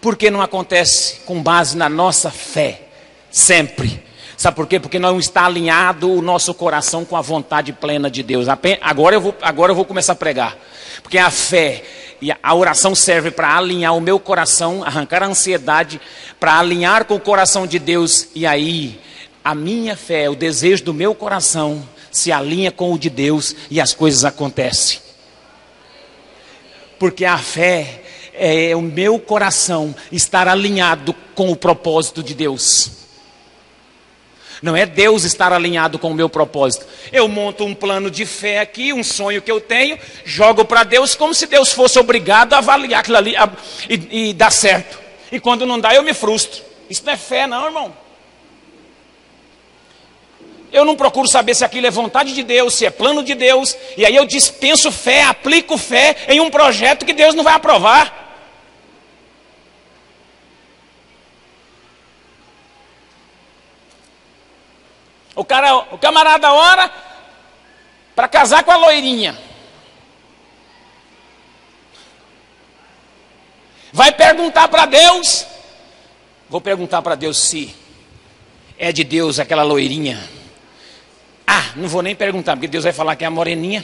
Por 0.00 0.16
que 0.16 0.30
não 0.30 0.40
acontece 0.40 1.20
com 1.20 1.42
base 1.42 1.76
na 1.76 1.88
nossa 1.88 2.30
fé? 2.30 2.90
sempre. 3.30 4.02
Sabe 4.36 4.56
por 4.56 4.66
quê? 4.66 4.80
Porque 4.80 4.98
não 4.98 5.18
está 5.18 5.44
alinhado 5.44 6.10
o 6.10 6.22
nosso 6.22 6.54
coração 6.54 7.04
com 7.04 7.16
a 7.16 7.20
vontade 7.20 7.72
plena 7.72 8.10
de 8.10 8.22
Deus. 8.22 8.46
Agora 8.80 9.14
eu 9.14 9.20
vou, 9.20 9.34
agora 9.42 9.72
eu 9.72 9.76
vou 9.76 9.84
começar 9.84 10.14
a 10.14 10.16
pregar. 10.16 10.56
Porque 11.02 11.18
a 11.18 11.30
fé 11.30 11.82
e 12.20 12.30
a 12.30 12.54
oração 12.54 12.94
serve 12.94 13.30
para 13.30 13.56
alinhar 13.56 13.96
o 13.96 14.00
meu 14.00 14.20
coração, 14.20 14.84
arrancar 14.84 15.22
a 15.22 15.26
ansiedade, 15.26 16.00
para 16.38 16.58
alinhar 16.58 17.04
com 17.04 17.14
o 17.14 17.20
coração 17.20 17.66
de 17.66 17.78
Deus. 17.78 18.28
E 18.34 18.46
aí, 18.46 19.00
a 19.42 19.54
minha 19.54 19.96
fé, 19.96 20.28
o 20.28 20.36
desejo 20.36 20.84
do 20.84 20.94
meu 20.94 21.14
coração, 21.14 21.86
se 22.10 22.30
alinha 22.30 22.70
com 22.70 22.92
o 22.92 22.98
de 22.98 23.08
Deus 23.08 23.56
e 23.70 23.80
as 23.80 23.94
coisas 23.94 24.24
acontecem. 24.24 25.00
Porque 26.98 27.24
a 27.24 27.38
fé 27.38 28.02
é 28.34 28.76
o 28.76 28.82
meu 28.82 29.18
coração 29.18 29.94
estar 30.12 30.46
alinhado 30.48 31.14
com 31.34 31.50
o 31.50 31.56
propósito 31.56 32.22
de 32.22 32.34
Deus. 32.34 32.99
Não 34.62 34.76
é 34.76 34.84
Deus 34.84 35.24
estar 35.24 35.52
alinhado 35.52 35.98
com 35.98 36.10
o 36.10 36.14
meu 36.14 36.28
propósito. 36.28 36.86
Eu 37.10 37.26
monto 37.28 37.64
um 37.64 37.74
plano 37.74 38.10
de 38.10 38.26
fé 38.26 38.58
aqui, 38.58 38.92
um 38.92 39.02
sonho 39.02 39.40
que 39.40 39.50
eu 39.50 39.60
tenho, 39.60 39.98
jogo 40.24 40.64
para 40.64 40.84
Deus 40.84 41.14
como 41.14 41.34
se 41.34 41.46
Deus 41.46 41.72
fosse 41.72 41.98
obrigado 41.98 42.52
a 42.52 42.58
avaliar 42.58 43.00
aquilo 43.00 43.16
ali 43.16 43.34
a, 43.36 43.48
e, 43.88 44.28
e 44.28 44.34
dar 44.34 44.50
certo. 44.50 44.98
E 45.32 45.40
quando 45.40 45.64
não 45.64 45.80
dá, 45.80 45.94
eu 45.94 46.02
me 46.02 46.12
frustro. 46.12 46.62
Isso 46.90 47.02
não 47.06 47.12
é 47.12 47.16
fé, 47.16 47.46
não, 47.46 47.66
irmão. 47.66 47.94
Eu 50.72 50.84
não 50.84 50.94
procuro 50.94 51.28
saber 51.28 51.54
se 51.54 51.64
aquilo 51.64 51.86
é 51.86 51.90
vontade 51.90 52.32
de 52.32 52.42
Deus, 52.42 52.74
se 52.74 52.86
é 52.86 52.90
plano 52.90 53.22
de 53.22 53.34
Deus, 53.34 53.76
e 53.96 54.04
aí 54.04 54.14
eu 54.14 54.24
dispenso 54.24 54.92
fé, 54.92 55.24
aplico 55.24 55.76
fé 55.76 56.16
em 56.28 56.40
um 56.40 56.50
projeto 56.50 57.04
que 57.04 57.12
Deus 57.12 57.34
não 57.34 57.42
vai 57.42 57.54
aprovar. 57.54 58.19
O, 65.40 65.44
cara, 65.44 65.74
o 65.90 65.96
camarada 65.96 66.52
ora 66.52 66.92
para 68.14 68.28
casar 68.28 68.62
com 68.62 68.70
a 68.70 68.76
loirinha. 68.76 69.38
Vai 73.90 74.12
perguntar 74.12 74.68
para 74.68 74.84
Deus. 74.84 75.46
Vou 76.46 76.60
perguntar 76.60 77.00
para 77.00 77.14
Deus 77.14 77.38
se 77.38 77.74
é 78.78 78.92
de 78.92 79.02
Deus 79.02 79.38
aquela 79.38 79.62
loirinha? 79.62 80.22
Ah, 81.46 81.72
não 81.74 81.88
vou 81.88 82.02
nem 82.02 82.14
perguntar, 82.14 82.54
porque 82.56 82.68
Deus 82.68 82.84
vai 82.84 82.92
falar 82.92 83.16
que 83.16 83.24
é 83.24 83.26
a 83.26 83.30
moreninha. 83.30 83.82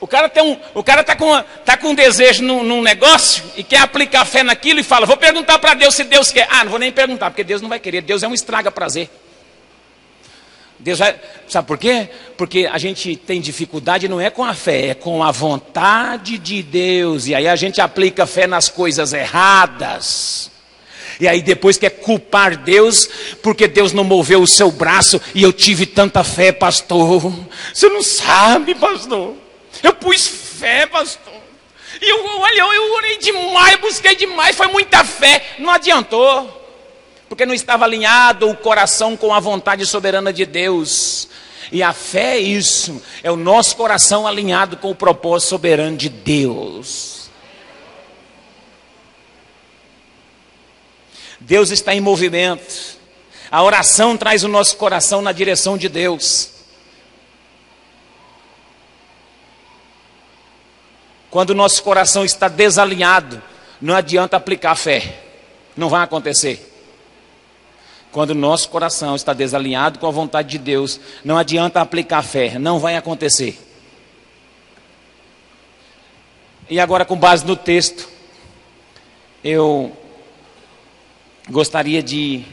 O 0.00 0.06
cara 0.06 0.28
tem 0.28 0.42
um, 0.42 0.56
o 0.74 0.84
cara 0.84 1.02
tá 1.02 1.16
com, 1.16 1.42
tá 1.64 1.76
com 1.76 1.88
um 1.88 1.94
desejo 1.94 2.42
num, 2.42 2.62
num, 2.62 2.82
negócio 2.82 3.42
e 3.56 3.64
quer 3.64 3.78
aplicar 3.78 4.24
fé 4.24 4.42
naquilo 4.42 4.80
e 4.80 4.82
fala: 4.84 5.06
vou 5.06 5.16
perguntar 5.16 5.58
para 5.58 5.74
Deus 5.74 5.94
se 5.94 6.04
Deus 6.04 6.30
quer. 6.30 6.46
Ah, 6.50 6.64
não 6.64 6.70
vou 6.70 6.78
nem 6.78 6.92
perguntar, 6.92 7.30
porque 7.30 7.42
Deus 7.42 7.62
não 7.62 7.68
vai 7.68 7.80
querer. 7.80 8.02
Deus 8.02 8.22
é 8.22 8.28
um 8.28 8.34
estraga 8.34 8.70
prazer. 8.70 9.10
Deus 10.78 10.98
vai, 10.98 11.14
sabe 11.48 11.66
por 11.66 11.78
quê? 11.78 12.08
Porque 12.36 12.68
a 12.70 12.76
gente 12.76 13.14
tem 13.16 13.40
dificuldade 13.40 14.08
não 14.08 14.20
é 14.20 14.30
com 14.30 14.44
a 14.44 14.52
fé, 14.52 14.88
é 14.88 14.94
com 14.94 15.22
a 15.22 15.30
vontade 15.30 16.38
de 16.38 16.62
Deus. 16.62 17.26
E 17.26 17.34
aí 17.34 17.48
a 17.48 17.56
gente 17.56 17.80
aplica 17.80 18.26
fé 18.26 18.46
nas 18.46 18.68
coisas 18.68 19.12
erradas. 19.12 20.50
E 21.20 21.28
aí 21.28 21.42
depois 21.42 21.76
quer 21.76 21.90
culpar 21.90 22.56
Deus 22.56 23.08
porque 23.42 23.68
Deus 23.68 23.92
não 23.92 24.04
moveu 24.04 24.42
o 24.42 24.46
seu 24.46 24.70
braço 24.70 25.20
e 25.34 25.42
eu 25.42 25.52
tive 25.52 25.86
tanta 25.86 26.22
fé, 26.24 26.52
pastor. 26.52 27.32
Você 27.72 27.88
não 27.88 28.02
sabe, 28.02 28.74
pastor. 28.74 29.34
Eu 29.82 29.94
pus 29.94 30.26
fé, 30.26 30.86
pastor. 30.86 31.32
E 32.00 32.10
eu, 32.10 32.24
olha, 32.40 32.60
eu 32.74 32.94
orei 32.94 33.18
demais, 33.18 33.76
busquei 33.80 34.16
demais, 34.16 34.56
foi 34.56 34.66
muita 34.66 35.04
fé. 35.04 35.42
Não 35.58 35.70
adiantou. 35.70 36.60
Porque 37.28 37.46
não 37.46 37.54
estava 37.54 37.84
alinhado 37.84 38.48
o 38.48 38.56
coração 38.56 39.16
com 39.16 39.32
a 39.32 39.40
vontade 39.40 39.86
soberana 39.86 40.32
de 40.32 40.44
Deus. 40.44 41.28
E 41.70 41.82
a 41.82 41.92
fé 41.92 42.36
é 42.36 42.38
isso, 42.38 43.00
é 43.22 43.30
o 43.30 43.36
nosso 43.36 43.76
coração 43.76 44.26
alinhado 44.26 44.76
com 44.76 44.90
o 44.90 44.94
propósito 44.94 45.48
soberano 45.48 45.96
de 45.96 46.10
Deus. 46.10 47.21
Deus 51.42 51.70
está 51.70 51.94
em 51.94 52.00
movimento. 52.00 52.98
A 53.50 53.62
oração 53.62 54.16
traz 54.16 54.44
o 54.44 54.48
nosso 54.48 54.76
coração 54.76 55.20
na 55.20 55.32
direção 55.32 55.76
de 55.76 55.88
Deus. 55.88 56.50
Quando 61.30 61.50
o 61.50 61.54
nosso 61.54 61.82
coração 61.82 62.24
está 62.24 62.48
desalinhado, 62.48 63.42
não 63.80 63.94
adianta 63.94 64.36
aplicar 64.36 64.76
fé, 64.76 65.20
não 65.76 65.88
vai 65.88 66.02
acontecer. 66.02 66.68
Quando 68.12 68.30
o 68.30 68.34
nosso 68.34 68.68
coração 68.68 69.16
está 69.16 69.32
desalinhado 69.32 69.98
com 69.98 70.06
a 70.06 70.10
vontade 70.10 70.50
de 70.50 70.58
Deus, 70.58 71.00
não 71.24 71.38
adianta 71.38 71.80
aplicar 71.80 72.22
fé, 72.22 72.58
não 72.58 72.78
vai 72.78 72.96
acontecer. 72.96 73.58
E 76.68 76.78
agora, 76.78 77.04
com 77.04 77.16
base 77.16 77.44
no 77.44 77.56
texto, 77.56 78.08
eu 79.42 79.96
gostaria 81.48 82.02
de. 82.02 82.44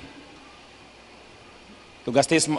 Eu 2.06 2.12
gastei 2.13 2.38
esse, 2.38 2.58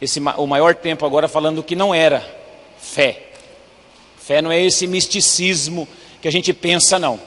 esse, 0.00 0.20
o 0.20 0.46
maior 0.46 0.74
tempo 0.74 1.04
agora 1.04 1.28
falando 1.28 1.62
que 1.62 1.76
não 1.76 1.94
era 1.94 2.26
fé. 2.78 3.30
Fé 4.18 4.40
não 4.42 4.50
é 4.50 4.60
esse 4.64 4.86
misticismo 4.86 5.86
que 6.20 6.28
a 6.28 6.32
gente 6.32 6.52
pensa, 6.52 6.98
não. 6.98 7.20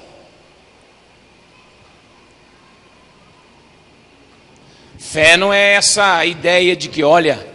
Fé 4.98 5.38
não 5.38 5.54
é 5.54 5.76
essa 5.76 6.26
ideia 6.26 6.76
de 6.76 6.90
que, 6.90 7.04
olha, 7.04 7.48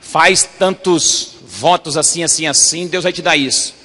faz 0.00 0.42
tantos 0.58 1.36
votos 1.46 1.96
assim, 1.96 2.24
assim, 2.24 2.46
assim, 2.46 2.88
Deus 2.88 3.04
vai 3.04 3.12
te 3.12 3.22
dar 3.22 3.36
isso. 3.36 3.75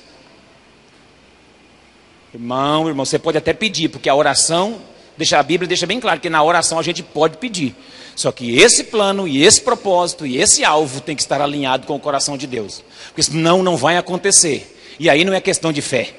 Irmão, 2.33 2.87
irmão, 2.87 3.05
você 3.05 3.19
pode 3.19 3.37
até 3.37 3.53
pedir, 3.53 3.89
porque 3.89 4.07
a 4.07 4.15
oração, 4.15 4.81
deixa 5.17 5.37
a 5.37 5.43
Bíblia 5.43 5.67
deixa 5.67 5.85
bem 5.85 5.99
claro 5.99 6.19
que 6.19 6.29
na 6.29 6.41
oração 6.41 6.79
a 6.79 6.83
gente 6.83 7.03
pode 7.03 7.37
pedir. 7.37 7.75
Só 8.15 8.31
que 8.31 8.57
esse 8.57 8.85
plano 8.85 9.27
e 9.27 9.43
esse 9.43 9.61
propósito 9.61 10.25
e 10.25 10.37
esse 10.37 10.63
alvo 10.63 11.01
tem 11.01 11.15
que 11.15 11.21
estar 11.21 11.41
alinhado 11.41 11.87
com 11.87 11.95
o 11.95 11.99
coração 11.99 12.37
de 12.37 12.47
Deus. 12.47 12.83
Porque 13.07 13.23
senão 13.23 13.63
não 13.63 13.75
vai 13.75 13.97
acontecer. 13.97 14.77
E 14.99 15.09
aí 15.09 15.23
não 15.23 15.33
é 15.33 15.41
questão 15.41 15.71
de 15.71 15.81
fé. 15.81 16.13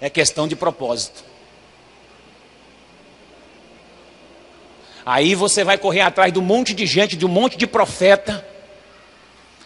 É 0.00 0.08
questão 0.08 0.46
de 0.48 0.56
propósito. 0.56 1.24
Aí 5.04 5.34
você 5.34 5.64
vai 5.64 5.78
correr 5.78 6.02
atrás 6.02 6.32
de 6.32 6.38
um 6.38 6.42
monte 6.42 6.74
de 6.74 6.86
gente, 6.86 7.16
de 7.16 7.24
um 7.24 7.30
monte 7.30 7.56
de 7.56 7.66
profeta, 7.66 8.46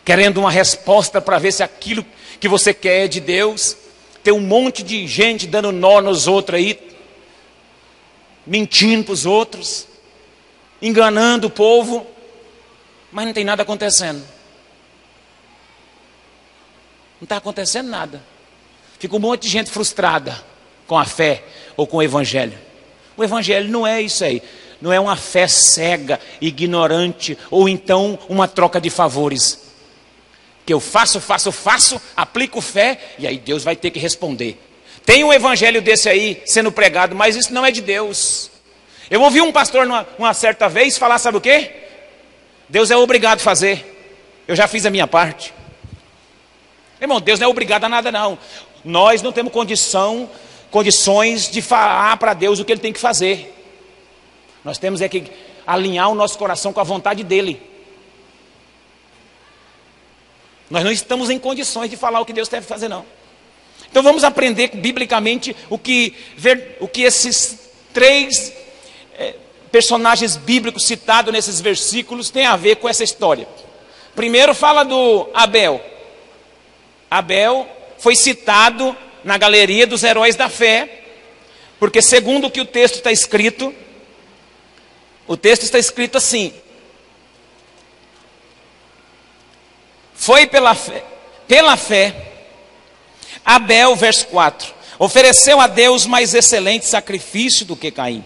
querendo 0.04 0.38
uma 0.38 0.50
resposta 0.50 1.20
para 1.20 1.38
ver 1.38 1.52
se 1.52 1.62
aquilo 1.62 2.04
que 2.38 2.48
você 2.48 2.72
quer 2.72 3.04
é 3.04 3.08
de 3.08 3.20
Deus. 3.20 3.76
Tem 4.22 4.32
um 4.32 4.40
monte 4.40 4.82
de 4.82 5.06
gente 5.06 5.46
dando 5.46 5.72
nó 5.72 6.00
nos 6.00 6.26
outros 6.26 6.58
aí, 6.58 6.78
mentindo 8.46 9.04
para 9.04 9.12
os 9.12 9.26
outros, 9.26 9.88
enganando 10.80 11.48
o 11.48 11.50
povo, 11.50 12.06
mas 13.10 13.26
não 13.26 13.32
tem 13.32 13.44
nada 13.44 13.62
acontecendo. 13.62 14.22
Não 17.20 17.24
está 17.24 17.36
acontecendo 17.36 17.88
nada. 17.88 18.22
Fica 18.98 19.16
um 19.16 19.20
monte 19.20 19.42
de 19.42 19.48
gente 19.48 19.70
frustrada 19.70 20.44
com 20.86 20.96
a 20.96 21.04
fé 21.04 21.42
ou 21.76 21.86
com 21.86 21.96
o 21.96 22.02
Evangelho. 22.02 22.58
O 23.16 23.24
Evangelho 23.24 23.68
não 23.68 23.86
é 23.86 24.00
isso 24.00 24.24
aí. 24.24 24.42
Não 24.80 24.92
é 24.92 24.98
uma 24.98 25.16
fé 25.16 25.46
cega, 25.46 26.20
ignorante, 26.40 27.38
ou 27.50 27.68
então 27.68 28.18
uma 28.28 28.48
troca 28.48 28.80
de 28.80 28.90
favores 28.90 29.71
que 30.64 30.72
eu 30.72 30.80
faço, 30.80 31.20
faço, 31.20 31.50
faço, 31.50 32.00
aplico 32.16 32.60
fé 32.60 32.98
e 33.18 33.26
aí 33.26 33.38
Deus 33.38 33.64
vai 33.64 33.76
ter 33.76 33.90
que 33.90 33.98
responder. 33.98 34.58
Tem 35.04 35.24
um 35.24 35.32
evangelho 35.32 35.82
desse 35.82 36.08
aí 36.08 36.42
sendo 36.46 36.70
pregado, 36.70 37.14
mas 37.14 37.34
isso 37.34 37.52
não 37.52 37.66
é 37.66 37.70
de 37.70 37.80
Deus. 37.80 38.50
Eu 39.10 39.20
ouvi 39.20 39.40
um 39.40 39.52
pastor 39.52 39.86
numa, 39.86 40.06
uma 40.18 40.32
certa 40.32 40.68
vez 40.68 40.96
falar, 40.96 41.18
sabe 41.18 41.38
o 41.38 41.40
quê? 41.40 41.70
Deus 42.68 42.90
é 42.90 42.96
obrigado 42.96 43.40
a 43.40 43.42
fazer. 43.42 43.88
Eu 44.46 44.54
já 44.54 44.68
fiz 44.68 44.86
a 44.86 44.90
minha 44.90 45.06
parte. 45.06 45.52
Irmão, 47.00 47.20
Deus 47.20 47.40
não 47.40 47.46
é 47.46 47.50
obrigado 47.50 47.84
a 47.84 47.88
nada 47.88 48.12
não. 48.12 48.38
Nós 48.84 49.22
não 49.22 49.32
temos 49.32 49.52
condição, 49.52 50.30
condições 50.70 51.50
de 51.50 51.60
falar 51.60 52.16
para 52.16 52.32
Deus 52.32 52.60
o 52.60 52.64
que 52.64 52.72
Ele 52.72 52.80
tem 52.80 52.92
que 52.92 53.00
fazer. 53.00 53.52
Nós 54.64 54.78
temos 54.78 55.00
é 55.00 55.08
que 55.08 55.24
alinhar 55.66 56.10
o 56.10 56.14
nosso 56.14 56.38
coração 56.38 56.72
com 56.72 56.80
a 56.80 56.84
vontade 56.84 57.24
dEle. 57.24 57.60
Nós 60.72 60.84
não 60.84 60.90
estamos 60.90 61.28
em 61.28 61.38
condições 61.38 61.90
de 61.90 61.98
falar 61.98 62.18
o 62.18 62.24
que 62.24 62.32
Deus 62.32 62.48
deve 62.48 62.66
fazer, 62.66 62.88
não. 62.88 63.04
Então 63.90 64.02
vamos 64.02 64.24
aprender 64.24 64.70
biblicamente 64.72 65.54
o 65.68 65.76
que, 65.76 66.14
ver, 66.34 66.78
o 66.80 66.88
que 66.88 67.02
esses 67.02 67.58
três 67.92 68.50
é, 69.18 69.34
personagens 69.70 70.34
bíblicos 70.34 70.86
citados 70.86 71.30
nesses 71.30 71.60
versículos 71.60 72.30
têm 72.30 72.46
a 72.46 72.56
ver 72.56 72.76
com 72.76 72.88
essa 72.88 73.04
história. 73.04 73.46
Primeiro 74.14 74.54
fala 74.54 74.82
do 74.82 75.28
Abel. 75.34 75.78
Abel 77.10 77.68
foi 77.98 78.16
citado 78.16 78.96
na 79.22 79.36
galeria 79.36 79.86
dos 79.86 80.02
heróis 80.02 80.36
da 80.36 80.48
fé, 80.48 81.02
porque 81.78 82.00
segundo 82.00 82.46
o 82.46 82.50
que 82.50 82.62
o 82.62 82.64
texto 82.64 82.94
está 82.94 83.12
escrito, 83.12 83.74
o 85.28 85.36
texto 85.36 85.64
está 85.64 85.78
escrito 85.78 86.16
assim: 86.16 86.50
Foi 90.22 90.46
pela 90.46 90.72
fé, 90.72 91.02
pela 91.48 91.76
fé, 91.76 92.14
Abel, 93.44 93.96
verso 93.96 94.28
4, 94.28 94.72
ofereceu 94.96 95.60
a 95.60 95.66
Deus 95.66 96.06
mais 96.06 96.32
excelente 96.32 96.86
sacrifício 96.86 97.66
do 97.66 97.74
que 97.74 97.90
Caim, 97.90 98.24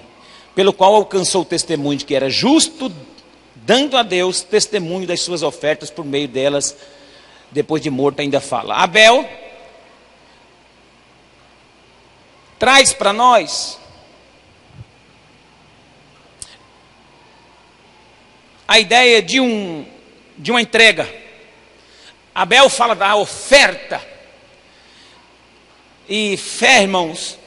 pelo 0.54 0.74
qual 0.74 0.94
alcançou 0.94 1.40
o 1.40 1.44
testemunho 1.46 1.96
de 1.96 2.04
que 2.04 2.14
era 2.14 2.28
justo, 2.28 2.92
dando 3.54 3.96
a 3.96 4.02
Deus 4.02 4.42
testemunho 4.42 5.06
das 5.06 5.22
suas 5.22 5.42
ofertas 5.42 5.88
por 5.88 6.04
meio 6.04 6.28
delas, 6.28 6.76
depois 7.50 7.80
de 7.82 7.88
morto 7.88 8.20
ainda 8.20 8.42
fala. 8.42 8.74
Abel 8.74 9.26
traz 12.58 12.92
para 12.92 13.14
nós 13.14 13.78
a 18.68 18.78
ideia 18.78 19.22
de 19.22 19.40
um 19.40 19.86
de 20.36 20.50
uma 20.50 20.60
entrega. 20.60 21.24
Abel 22.36 22.68
fala 22.68 22.94
da 22.94 23.16
oferta. 23.16 23.98
E 26.06 26.36
fé, 26.36 26.82
irmãos, 26.82 27.38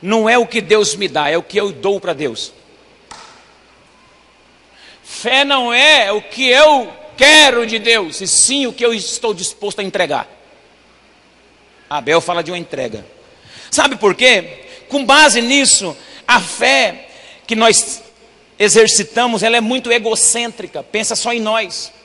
não 0.00 0.28
é 0.28 0.38
o 0.38 0.46
que 0.46 0.60
Deus 0.60 0.94
me 0.94 1.08
dá, 1.08 1.28
é 1.28 1.36
o 1.36 1.42
que 1.42 1.58
eu 1.58 1.72
dou 1.72 1.98
para 1.98 2.12
Deus. 2.12 2.52
Fé 5.02 5.44
não 5.44 5.74
é 5.74 6.12
o 6.12 6.22
que 6.22 6.48
eu 6.48 6.92
quero 7.16 7.66
de 7.66 7.80
Deus, 7.80 8.20
e 8.20 8.28
sim 8.28 8.68
o 8.68 8.72
que 8.72 8.86
eu 8.86 8.94
estou 8.94 9.34
disposto 9.34 9.80
a 9.80 9.84
entregar. 9.84 10.28
Abel 11.90 12.20
fala 12.20 12.44
de 12.44 12.52
uma 12.52 12.58
entrega. 12.58 13.04
Sabe 13.68 13.96
por 13.96 14.14
quê? 14.14 14.66
Com 14.88 15.04
base 15.04 15.42
nisso, 15.42 15.96
a 16.24 16.40
fé 16.40 17.08
que 17.48 17.56
nós 17.56 18.00
exercitamos, 18.56 19.42
ela 19.42 19.56
é 19.56 19.60
muito 19.60 19.90
egocêntrica, 19.90 20.84
pensa 20.84 21.16
só 21.16 21.32
em 21.32 21.40
nós. 21.40 21.97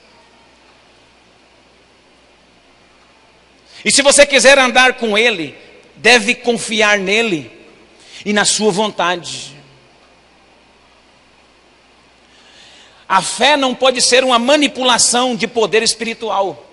E 3.83 3.91
se 3.91 4.01
você 4.01 4.25
quiser 4.25 4.57
andar 4.57 4.93
com 4.93 5.17
Ele, 5.17 5.57
deve 5.95 6.35
confiar 6.35 6.97
nele 6.97 7.51
e 8.25 8.31
na 8.31 8.45
sua 8.45 8.71
vontade. 8.71 9.53
A 13.07 13.21
fé 13.21 13.57
não 13.57 13.75
pode 13.75 14.01
ser 14.01 14.23
uma 14.23 14.39
manipulação 14.39 15.35
de 15.35 15.47
poder 15.47 15.83
espiritual. 15.83 16.65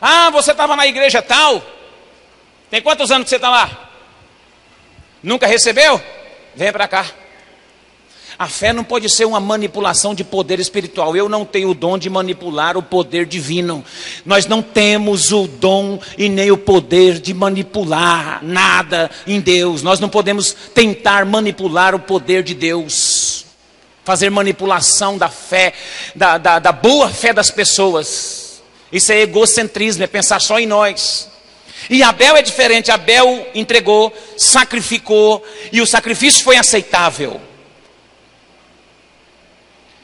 Ah, 0.00 0.30
você 0.30 0.52
estava 0.52 0.76
na 0.76 0.86
igreja 0.86 1.22
tal? 1.22 1.62
Tem 2.70 2.82
quantos 2.82 3.10
anos 3.10 3.24
que 3.24 3.30
você 3.30 3.36
está 3.36 3.48
lá? 3.48 3.90
Nunca 5.22 5.46
recebeu? 5.46 6.00
Vem 6.54 6.70
para 6.70 6.86
cá. 6.86 7.06
A 8.38 8.48
fé 8.48 8.70
não 8.70 8.84
pode 8.84 9.08
ser 9.08 9.24
uma 9.24 9.40
manipulação 9.40 10.14
de 10.14 10.22
poder 10.22 10.60
espiritual. 10.60 11.16
Eu 11.16 11.26
não 11.26 11.42
tenho 11.42 11.70
o 11.70 11.74
dom 11.74 11.96
de 11.96 12.10
manipular 12.10 12.76
o 12.76 12.82
poder 12.82 13.24
divino. 13.24 13.82
Nós 14.26 14.44
não 14.46 14.60
temos 14.60 15.32
o 15.32 15.46
dom 15.46 15.98
e 16.18 16.28
nem 16.28 16.50
o 16.50 16.58
poder 16.58 17.18
de 17.18 17.32
manipular 17.32 18.44
nada 18.44 19.10
em 19.26 19.40
Deus. 19.40 19.82
Nós 19.82 20.00
não 20.00 20.10
podemos 20.10 20.54
tentar 20.74 21.24
manipular 21.24 21.94
o 21.94 21.98
poder 21.98 22.42
de 22.42 22.54
Deus. 22.54 23.46
Fazer 24.04 24.30
manipulação 24.30 25.16
da 25.16 25.30
fé, 25.30 25.72
da, 26.14 26.36
da, 26.36 26.58
da 26.58 26.72
boa 26.72 27.08
fé 27.08 27.32
das 27.32 27.50
pessoas. 27.50 28.62
Isso 28.92 29.12
é 29.12 29.22
egocentrismo, 29.22 30.04
é 30.04 30.06
pensar 30.06 30.42
só 30.42 30.60
em 30.60 30.66
nós. 30.66 31.28
E 31.88 32.02
Abel 32.02 32.36
é 32.36 32.42
diferente. 32.42 32.90
Abel 32.90 33.46
entregou, 33.54 34.12
sacrificou, 34.36 35.42
e 35.72 35.80
o 35.80 35.86
sacrifício 35.86 36.44
foi 36.44 36.56
aceitável. 36.56 37.40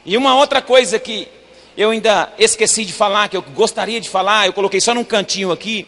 E 0.04 0.16
uma 0.16 0.34
outra 0.34 0.60
coisa 0.60 0.98
que 0.98 1.28
eu 1.76 1.90
ainda 1.90 2.32
esqueci 2.38 2.84
de 2.84 2.92
falar, 2.92 3.28
que 3.28 3.36
eu 3.36 3.42
gostaria 3.42 4.00
de 4.00 4.08
falar, 4.08 4.46
eu 4.46 4.52
coloquei 4.52 4.80
só 4.80 4.92
num 4.94 5.04
cantinho 5.04 5.52
aqui. 5.52 5.86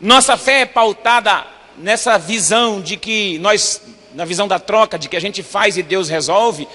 Nossa 0.00 0.36
fé 0.36 0.62
é 0.62 0.66
pautada 0.66 1.46
nessa 1.76 2.18
visão 2.18 2.80
de 2.80 2.96
que 2.96 3.38
nós, 3.38 3.82
na 4.14 4.24
visão 4.24 4.48
da 4.48 4.58
troca, 4.58 4.98
de 4.98 5.08
que 5.08 5.16
a 5.16 5.20
gente 5.20 5.42
faz 5.42 5.76
e 5.76 5.82
Deus 5.82 6.08
resolve, 6.08 6.66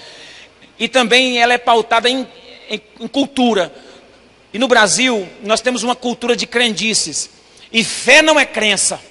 e 0.78 0.88
também 0.88 1.40
ela 1.40 1.54
é 1.54 1.58
pautada 1.58 2.08
em, 2.08 2.28
em, 2.70 2.82
em 3.00 3.08
cultura. 3.08 3.74
E 4.54 4.60
no 4.60 4.68
Brasil, 4.68 5.28
nós 5.42 5.60
temos 5.60 5.84
uma 5.84 5.96
cultura 5.96 6.36
de 6.36 6.46
crendices. 6.46 7.30
E 7.74 7.84
fé 7.84 8.22
não 8.22 8.40
é 8.40 8.46
crença. 8.46 9.02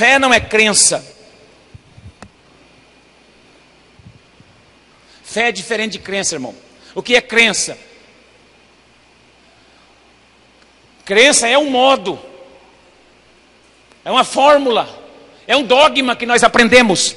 Fé 0.00 0.18
não 0.18 0.32
é 0.32 0.40
crença. 0.40 1.04
Fé 5.22 5.48
é 5.48 5.52
diferente 5.52 5.92
de 5.92 5.98
crença, 5.98 6.34
irmão. 6.34 6.54
O 6.94 7.02
que 7.02 7.14
é 7.14 7.20
crença? 7.20 7.76
Crença 11.04 11.46
é 11.46 11.58
um 11.58 11.68
modo, 11.68 12.18
é 14.02 14.10
uma 14.10 14.24
fórmula, 14.24 14.88
é 15.46 15.54
um 15.54 15.64
dogma 15.64 16.16
que 16.16 16.24
nós 16.24 16.42
aprendemos. 16.42 17.14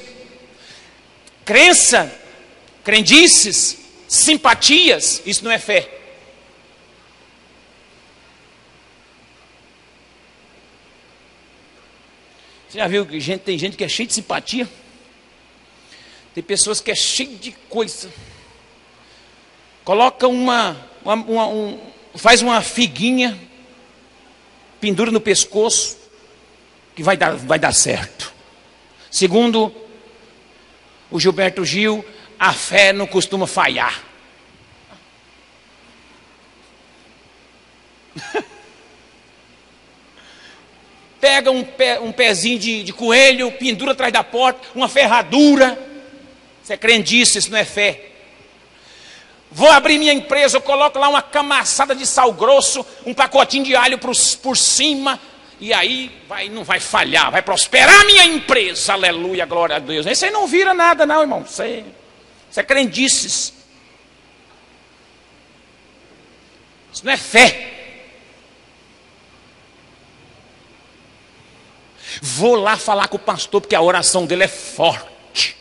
Crença, 1.42 2.12
crendices, 2.84 3.78
simpatias, 4.06 5.22
isso 5.24 5.42
não 5.42 5.50
é 5.50 5.58
fé. 5.58 5.93
Você 12.74 12.78
já 12.78 12.88
viu 12.88 13.06
que 13.06 13.20
gente, 13.20 13.42
tem 13.42 13.56
gente 13.56 13.76
que 13.76 13.84
é 13.84 13.88
cheia 13.88 14.04
de 14.04 14.14
simpatia? 14.14 14.68
Tem 16.34 16.42
pessoas 16.42 16.80
que 16.80 16.90
é 16.90 16.94
cheia 16.96 17.36
de 17.36 17.52
coisa. 17.68 18.12
Coloca 19.84 20.26
uma, 20.26 20.76
uma, 21.04 21.14
uma 21.14 21.46
um, 21.46 21.78
faz 22.16 22.42
uma 22.42 22.60
figuinha, 22.62 23.38
pendura 24.80 25.12
no 25.12 25.20
pescoço, 25.20 25.96
que 26.96 27.02
vai 27.04 27.16
dar, 27.16 27.36
vai 27.36 27.60
dar 27.60 27.72
certo. 27.72 28.34
Segundo 29.08 29.72
o 31.12 31.20
Gilberto 31.20 31.64
Gil, 31.64 32.04
a 32.36 32.52
fé 32.52 32.92
não 32.92 33.06
costuma 33.06 33.46
falhar. 33.46 34.02
pega 41.24 41.50
um, 41.50 41.64
pé, 41.64 41.98
um 42.00 42.12
pezinho 42.12 42.58
de, 42.58 42.82
de 42.82 42.92
coelho, 42.92 43.50
pendura 43.52 43.92
atrás 43.92 44.12
da 44.12 44.22
porta, 44.22 44.60
uma 44.74 44.90
ferradura. 44.90 45.78
Isso 46.62 46.70
é 46.70 46.76
crendice, 46.76 47.38
isso 47.38 47.50
não 47.50 47.56
é 47.56 47.64
fé. 47.64 48.10
Vou 49.50 49.70
abrir 49.70 49.96
minha 49.96 50.12
empresa, 50.12 50.58
eu 50.58 50.60
coloco 50.60 50.98
lá 50.98 51.08
uma 51.08 51.22
camaçada 51.22 51.94
de 51.94 52.04
sal 52.04 52.30
grosso, 52.34 52.84
um 53.06 53.14
pacotinho 53.14 53.64
de 53.64 53.74
alho 53.74 53.96
por, 53.96 54.12
por 54.42 54.54
cima, 54.54 55.18
e 55.58 55.72
aí 55.72 56.14
vai, 56.28 56.50
não 56.50 56.62
vai 56.62 56.78
falhar, 56.78 57.30
vai 57.30 57.40
prosperar 57.40 58.02
a 58.02 58.04
minha 58.04 58.26
empresa, 58.26 58.92
aleluia, 58.92 59.46
glória 59.46 59.76
a 59.76 59.78
Deus. 59.78 60.04
Isso 60.04 60.26
aí 60.26 60.30
não 60.30 60.46
vira 60.46 60.74
nada, 60.74 61.06
não, 61.06 61.22
irmão. 61.22 61.42
Isso, 61.48 61.62
é, 61.62 61.84
isso 62.50 62.60
é 62.60 62.62
crendices. 62.62 63.54
Isso 66.92 67.02
não 67.02 67.12
é 67.12 67.16
fé. 67.16 67.73
Vou 72.26 72.54
lá 72.54 72.78
falar 72.78 73.08
com 73.08 73.16
o 73.16 73.20
pastor, 73.20 73.60
porque 73.60 73.74
a 73.74 73.82
oração 73.82 74.24
dele 74.24 74.44
é 74.44 74.48
forte. 74.48 75.54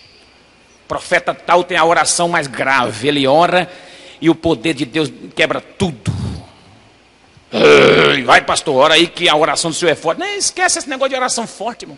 O 0.85 0.87
profeta 0.87 1.35
tal 1.35 1.61
tem 1.61 1.75
a 1.75 1.83
oração 1.83 2.29
mais 2.29 2.47
grave. 2.47 3.09
Ele 3.09 3.27
ora 3.27 3.69
e 4.21 4.29
o 4.29 4.35
poder 4.35 4.73
de 4.73 4.85
Deus 4.85 5.11
quebra 5.35 5.59
tudo. 5.59 6.09
Vai, 8.25 8.45
pastor, 8.45 8.75
ora 8.77 8.93
aí 8.93 9.07
que 9.07 9.27
a 9.27 9.35
oração 9.35 9.71
do 9.71 9.75
senhor 9.75 9.91
é 9.91 9.95
forte. 9.95 10.19
Não, 10.19 10.27
esquece 10.37 10.79
esse 10.79 10.87
negócio 10.87 11.09
de 11.09 11.15
oração 11.15 11.45
forte, 11.45 11.83
irmão. 11.83 11.97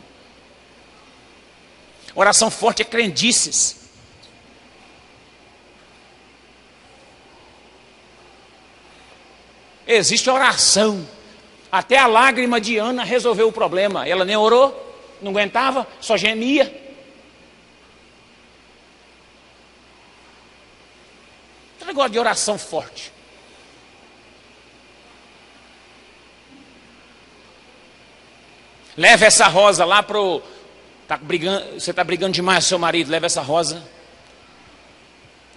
Oração 2.16 2.50
forte 2.50 2.82
é 2.82 2.86
crendices. 2.86 3.78
Existe 9.86 10.28
oração 10.28 11.08
até 11.78 11.98
a 11.98 12.08
lágrima 12.08 12.62
de 12.62 12.78
Ana 12.78 13.04
resolveu 13.04 13.50
o 13.50 13.52
problema. 13.52 14.08
Ela 14.08 14.24
nem 14.24 14.38
orou, 14.38 14.74
não 15.22 15.32
aguentava, 15.32 15.86
só 16.00 16.16
gemia. 16.16 16.74
Um 21.82 21.86
negócio 21.86 22.12
de 22.12 22.20
oração 22.20 22.58
forte. 22.58 23.12
Leva 28.96 29.26
essa 29.26 29.48
rosa 29.48 29.84
lá 29.84 30.02
pro. 30.02 30.42
Tá 31.06 31.18
brigando, 31.18 31.78
você 31.78 31.92
está 31.92 32.06
brigando 32.06 32.32
demais 32.32 32.64
com 32.64 32.70
seu 32.70 32.80
marido, 32.80 33.12
leva 33.12 33.26
essa 33.26 33.42
rosa. 33.42 33.86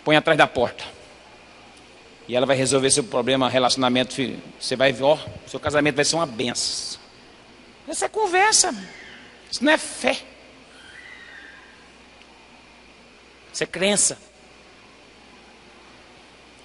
Põe 0.04 0.16
atrás 0.16 0.36
da 0.36 0.48
porta. 0.48 0.97
E 2.28 2.36
ela 2.36 2.44
vai 2.44 2.54
resolver 2.54 2.90
seu 2.90 3.02
problema, 3.02 3.48
relacionamento. 3.48 4.14
Você 4.60 4.76
vai 4.76 4.92
ver, 4.92 5.04
ó, 5.04 5.18
seu 5.46 5.58
casamento 5.58 5.96
vai 5.96 6.04
ser 6.04 6.14
uma 6.14 6.26
benção. 6.26 7.00
Essa 7.88 8.04
é 8.04 8.08
conversa. 8.08 8.74
Isso 9.50 9.64
não 9.64 9.72
é 9.72 9.78
fé. 9.78 10.20
Isso 13.50 13.64
é 13.64 13.66
crença. 13.66 14.18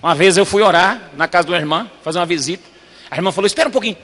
Uma 0.02 0.14
vez 0.14 0.36
eu 0.36 0.46
fui 0.46 0.62
orar 0.62 1.12
na 1.14 1.30
casa 1.30 1.46
de 1.46 1.54
uma 1.54 1.58
irmã, 1.58 1.90
fazer 2.04 2.20
uma 2.20 2.26
visita. 2.26 2.64
A 3.10 3.16
irmã 3.16 3.32
falou: 3.32 3.48
Espera 3.48 3.70
um 3.70 3.72
pouquinho. 3.72 3.96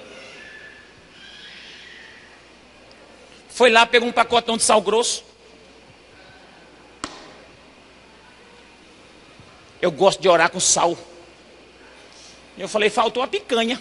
Foi 3.50 3.70
lá, 3.70 3.86
pegou 3.86 4.08
um 4.08 4.14
pacotão 4.14 4.56
de 4.56 4.64
sal 4.64 4.82
grosso. 4.82 5.26
Eu 9.82 9.92
gosto 9.92 10.22
de 10.22 10.30
orar 10.30 10.50
com 10.50 10.60
sal. 10.62 10.98
Eu 12.60 12.68
falei, 12.68 12.90
faltou 12.90 13.24
a 13.24 13.28
picanha. 13.28 13.80